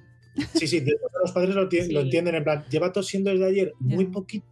[0.53, 1.91] sí, sí, de hecho, los padres lo, tien- Sí.
[1.93, 4.45] lo entienden, en plan, lleva tosiendo desde ayer muy poquito,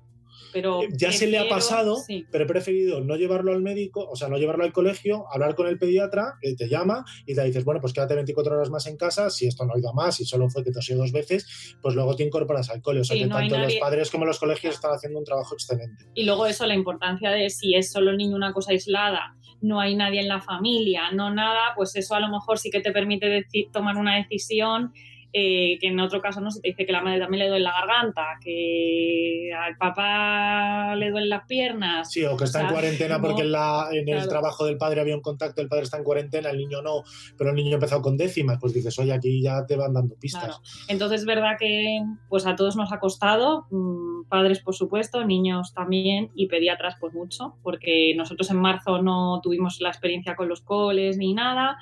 [0.55, 2.25] Pero ya se le ha pasado, sí.
[2.31, 5.67] pero he preferido no llevarlo al médico, o sea, no llevarlo al colegio, hablar con
[5.67, 8.95] el pediatra, que te llama y te dices, bueno, pues quédate 24 horas más en
[8.97, 11.75] casa, si esto no ha ido a más, si solo fue que tosió dos veces,
[11.81, 13.01] pues luego te incorporas al cole.
[13.01, 15.53] O sea, Sí, que no tanto los padres como los colegios están haciendo un trabajo
[15.55, 16.05] excelente.
[16.13, 19.79] Y luego eso, la importancia de si es solo el niño una cosa aislada, no
[19.79, 22.91] hay nadie en la familia, no nada, pues eso a lo mejor sí que te
[22.91, 24.93] permite deci- tomar una decisión
[25.37, 27.65] eh, que en otro caso no se te dice que la madre también le duele
[27.65, 32.09] la garganta, que al papá le duelen las piernas.
[32.09, 34.63] Sí, o que está en O sea, cuarentena no, porque en, la, en el trabajo
[34.63, 37.03] del padre había un contacto, el padre está en cuarentena, el niño no,
[37.37, 40.15] pero el niño ha empezado con décimas, pues dices, oye, aquí ya te van dando
[40.15, 40.45] pistas.
[40.45, 40.61] Claro.
[40.87, 45.73] Entonces es verdad que pues a todos nos ha costado, mm, padres por supuesto, niños
[45.73, 50.61] también y pediatras pues mucho, porque nosotros en marzo no tuvimos la experiencia con los
[50.61, 51.77] coles ni nada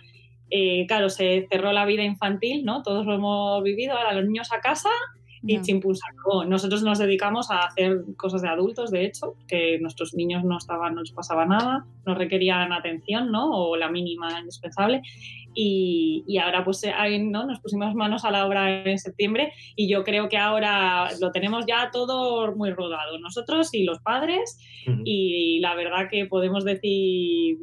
[0.56, 2.84] eh, claro, se cerró la vida infantil, ¿no?
[2.84, 4.90] Todos lo hemos vivido, ahora los niños a casa
[5.46, 5.62] y Ya.
[5.64, 6.46] chimpún sacó.
[6.46, 10.94] Nosotros nos dedicamos a hacer cosas de adultos, de hecho, que nuestros niños no estaban,
[10.94, 13.50] no les pasaba nada, no requerían atención, ¿no?
[13.52, 15.02] O la mínima indispensable.
[15.56, 17.46] Y, y ahora pues eh, ahí, ¿no?
[17.46, 21.66] nos pusimos manos a la obra en septiembre y yo creo que ahora lo tenemos
[21.68, 24.58] ya todo muy rodado, nosotros y los padres
[25.06, 27.60] y la verdad que podemos decir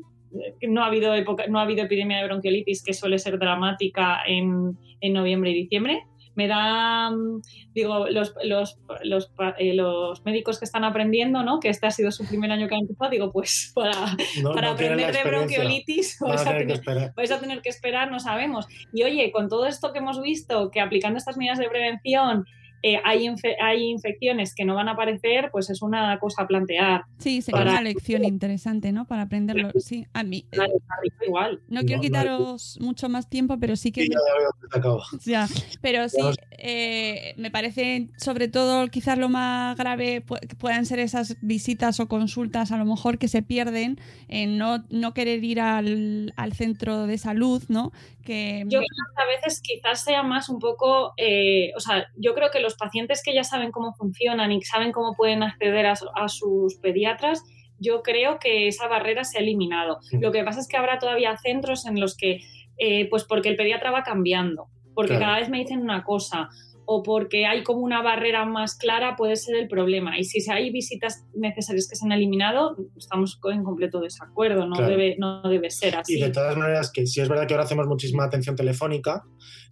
[0.68, 4.76] no ha habido época, no ha habido epidemia de bronquiolitis que suele ser dramática en,
[5.00, 6.04] en noviembre y diciembre.
[6.36, 7.42] Me da, mm,
[7.74, 11.58] digo, los, los, los, eh, los médicos que están aprendiendo, ¿no?
[11.58, 13.92] Que este ha sido su primer año que han empezado, digo, pues para,
[14.40, 18.66] No- para no aprender de bronquiolitis a, tener vais a tener que esperar, no sabemos.
[18.92, 22.44] Y oye, con todo esto que hemos visto, que aplicando estas medidas de prevención
[22.82, 26.46] eh, hay, infe- hay infecciones que no van a aparecer, pues es una cosa a
[26.46, 27.02] plantear.
[27.18, 29.06] Sí, sería Para- una lección interesante, ¿no?
[29.06, 29.70] Para aprenderlo.
[29.78, 30.38] Sí, a mí.
[30.38, 31.60] eh, Claro, arriba igual.
[31.68, 34.08] No quiero No, no hay- quitaros mucho más tiempo, pero sí que
[35.24, 35.46] ya
[35.80, 36.18] pero sí,
[36.58, 42.00] eh, me parece sobre todo quizás lo más grave pu- que puedan ser esas visitas
[42.00, 46.52] o consultas a lo mejor que se pierden en no, no querer ir al, al
[46.52, 47.92] centro de salud, ¿no?
[48.24, 52.34] Que Yo creo que a veces quizás sea más un poco, eh, o sea, yo
[52.34, 55.96] creo que los pacientes que ya saben cómo funcionan y saben cómo pueden acceder a,
[55.96, 57.42] su- a sus pediatras,
[57.78, 59.98] yo creo que esa barrera se ha eliminado.
[60.02, 60.18] Sí.
[60.20, 62.40] Lo que pasa es que habrá todavía centros en los que,
[62.76, 65.24] eh, pues porque el pediatra va cambiando, porque Claro.
[65.26, 66.48] cada vez me dicen una cosa
[66.92, 70.18] o porque hay como una barrera más clara puede ser el problema.
[70.18, 74.90] Y si hay visitas necesarias que se han eliminado, estamos en completo desacuerdo, no, Claro.
[74.90, 76.18] debe, no debe ser así.
[76.18, 79.22] Y de todas maneras, que si es verdad que ahora hacemos muchísima atención telefónica,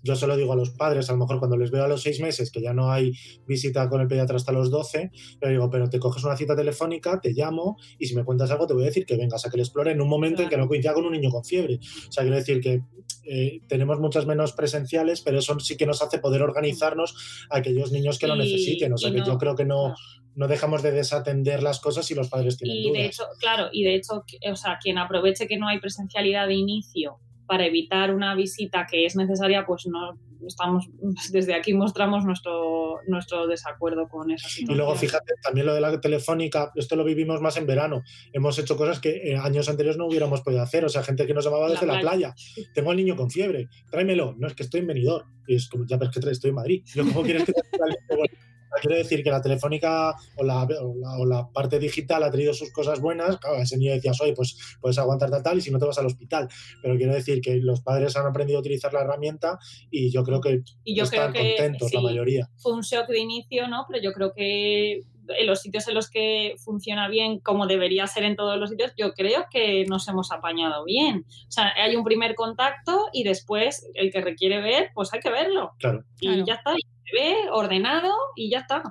[0.03, 2.03] yo se lo digo a los padres, a lo mejor cuando les veo a los
[2.03, 3.13] seis meses que ya no hay
[3.47, 7.21] visita con el pediatra hasta los 12, le digo, pero te coges una cita telefónica,
[7.21, 9.57] te llamo y si me cuentas algo te voy a decir que vengas a que
[9.57, 11.81] le explore en un momento en que no coincida con un niño con fiebre.
[12.09, 12.83] O sea, quiero decir que
[13.25, 17.93] eh, tenemos muchas menos presenciales, pero eso sí que nos hace poder organizarnos a aquellos
[17.93, 18.93] niños que lo necesiten.
[18.93, 19.95] O sea, que no- yo creo que no,
[20.35, 22.99] no dejamos de desatender las cosas si los padres tienen Y dudas.
[23.03, 26.55] de hecho, claro, y de hecho, o sea, quien aproveche que no hay presencialidad de
[26.55, 27.19] inicio
[27.49, 30.89] para evitar una visita que es necesaria, pues no estamos
[31.33, 34.77] desde aquí mostramos nuestro nuestro desacuerdo con esa Y situación.
[34.79, 38.03] luego, fíjate, también lo de la telefónica, esto lo vivimos más en verano.
[38.33, 40.85] Hemos hecho cosas que eh, años anteriores no hubiéramos podido hacer.
[40.85, 42.35] O sea, gente que nos llamaba La desde la playa.
[42.35, 42.69] playa.
[42.75, 44.35] Tengo al niño con fiebre, tráemelo.
[44.39, 45.27] No, es que estoy en Benidorm.
[45.47, 46.83] Y es como, ya, pero es que estoy en Madrid.
[46.95, 47.61] Yo, ¿cómo quieres que te
[48.81, 52.53] Quiero decir que la telefónica o la, o la- o la parte digital ha traído
[52.55, 53.37] sus cosas buenas.
[53.39, 55.99] Claro, ese niño decías, oye, pues puedes aguantar tal, tal y si no te vas
[55.99, 56.49] al hospital.
[56.83, 59.59] Pero quiero decir que los padres han aprendido a utilizar la herramienta
[59.91, 62.49] y yo creo que Y yo están creo que contentos la mayoría.
[62.57, 63.85] fue un shock de inicio, ¿no?
[63.89, 68.25] Pero yo creo que en los sitios en los que funciona bien, como debería ser
[68.25, 71.27] en todos los sitios, yo creo que nos hemos apañado bien.
[71.47, 75.29] O sea, hay un primer contacto y después el que requiere ver, pues hay que
[75.31, 75.73] verlo.
[75.79, 76.03] Claro.
[76.19, 76.45] Y Claro.
[76.47, 76.73] ya está,
[77.11, 78.83] se ve ordenado y ya está.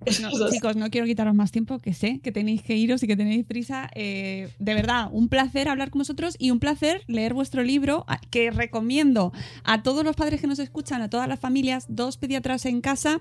[0.00, 3.08] Pues no, chicos, no quiero quitaros más tiempo, que sé que tenéis que iros y
[3.08, 3.90] que tenéis prisa.
[3.94, 8.50] Eh, de verdad, un placer hablar con vosotros y un placer leer vuestro libro, que
[8.50, 9.32] recomiendo
[9.64, 13.20] a todos los padres que nos escuchan, a todas las familias, dos pediatras en casa,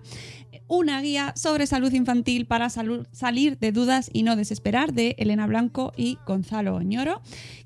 [0.68, 5.94] una guía sobre salud infantil para salir de dudas y no desesperar, de Elena Blanco
[5.98, 7.22] y Gonzalo Oñoro,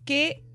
[0.06, 0.46] que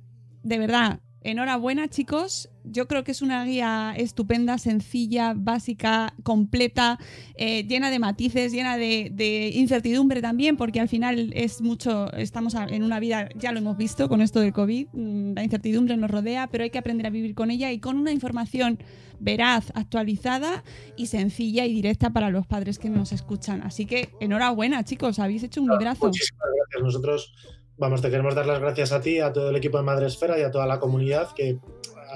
[0.42, 2.48] de verdad, enhorabuena chicos.
[2.66, 6.98] Yo creo que es una guía estupenda, sencilla, básica, completa,
[7.36, 12.54] eh, llena de matices, llena de, de incertidumbre también, porque al final es mucho, estamos
[12.54, 16.10] en una vida, ya lo hemos visto con esto del COVID, mm, la incertidumbre nos
[16.10, 18.78] rodea, pero hay que aprender a vivir con ella y con una información
[19.18, 20.64] veraz, actualizada
[20.96, 23.62] y sencilla y directa para los padres que nos escuchan.
[23.62, 26.06] Así que enhorabuena chicos, habéis hecho un librazo.
[26.06, 26.82] Muchísimas gracias.
[26.82, 27.34] Nosotros,
[27.76, 30.42] vamos, te queremos dar las gracias a ti, a todo el equipo de Madresfera y
[30.42, 31.58] a toda la comunidad que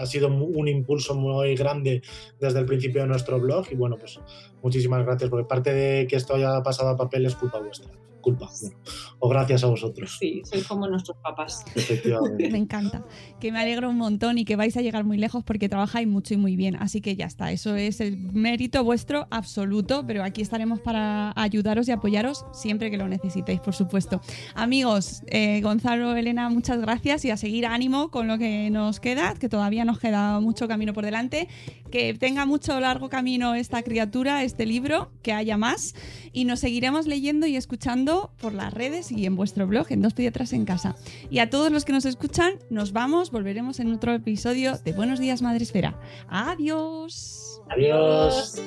[0.01, 2.03] ha sido un impulso muy grande
[2.39, 4.19] desde el principio de nuestro blog y bueno, pues
[4.63, 7.93] muchísimas gracias porque parte de que esto haya pasado a papel es culpa vuestra.
[8.21, 8.51] Culpa.
[8.61, 8.77] bueno,
[9.19, 10.17] o gracias a vosotros.
[10.19, 11.65] Sí, sois como nuestros papás.
[11.75, 12.51] Efectivamente.
[12.51, 13.05] Me encanta.
[13.39, 16.35] Que me alegro un montón y que vais a llegar muy lejos porque trabajáis mucho
[16.35, 16.77] y muy bien.
[16.77, 17.53] Así que ya está.
[17.53, 20.05] Eso es el mérito vuestro absoluto.
[20.07, 24.21] Pero aquí estaremos para ayudaros y apoyaros siempre que lo necesitéis, por supuesto.
[24.55, 29.35] Amigos, eh, Gonzalo, Elena, muchas gracias y a seguir ánimo con lo que nos queda,
[29.35, 31.49] que todavía nos queda mucho camino por delante.
[31.91, 35.95] Que tenga mucho largo camino esta criatura, este libro, que haya más.
[36.33, 38.10] Y nos seguiremos leyendo y escuchando
[38.41, 40.97] por las redes y en vuestro blog, en Dos Pediatras en Casa.
[41.31, 45.19] Y a todos los que nos escuchan, nos vamos, volveremos en otro episodio de Buenos
[45.19, 45.99] Días Madre Espera.
[46.29, 47.61] Adiós.
[47.71, 48.61] Adiós.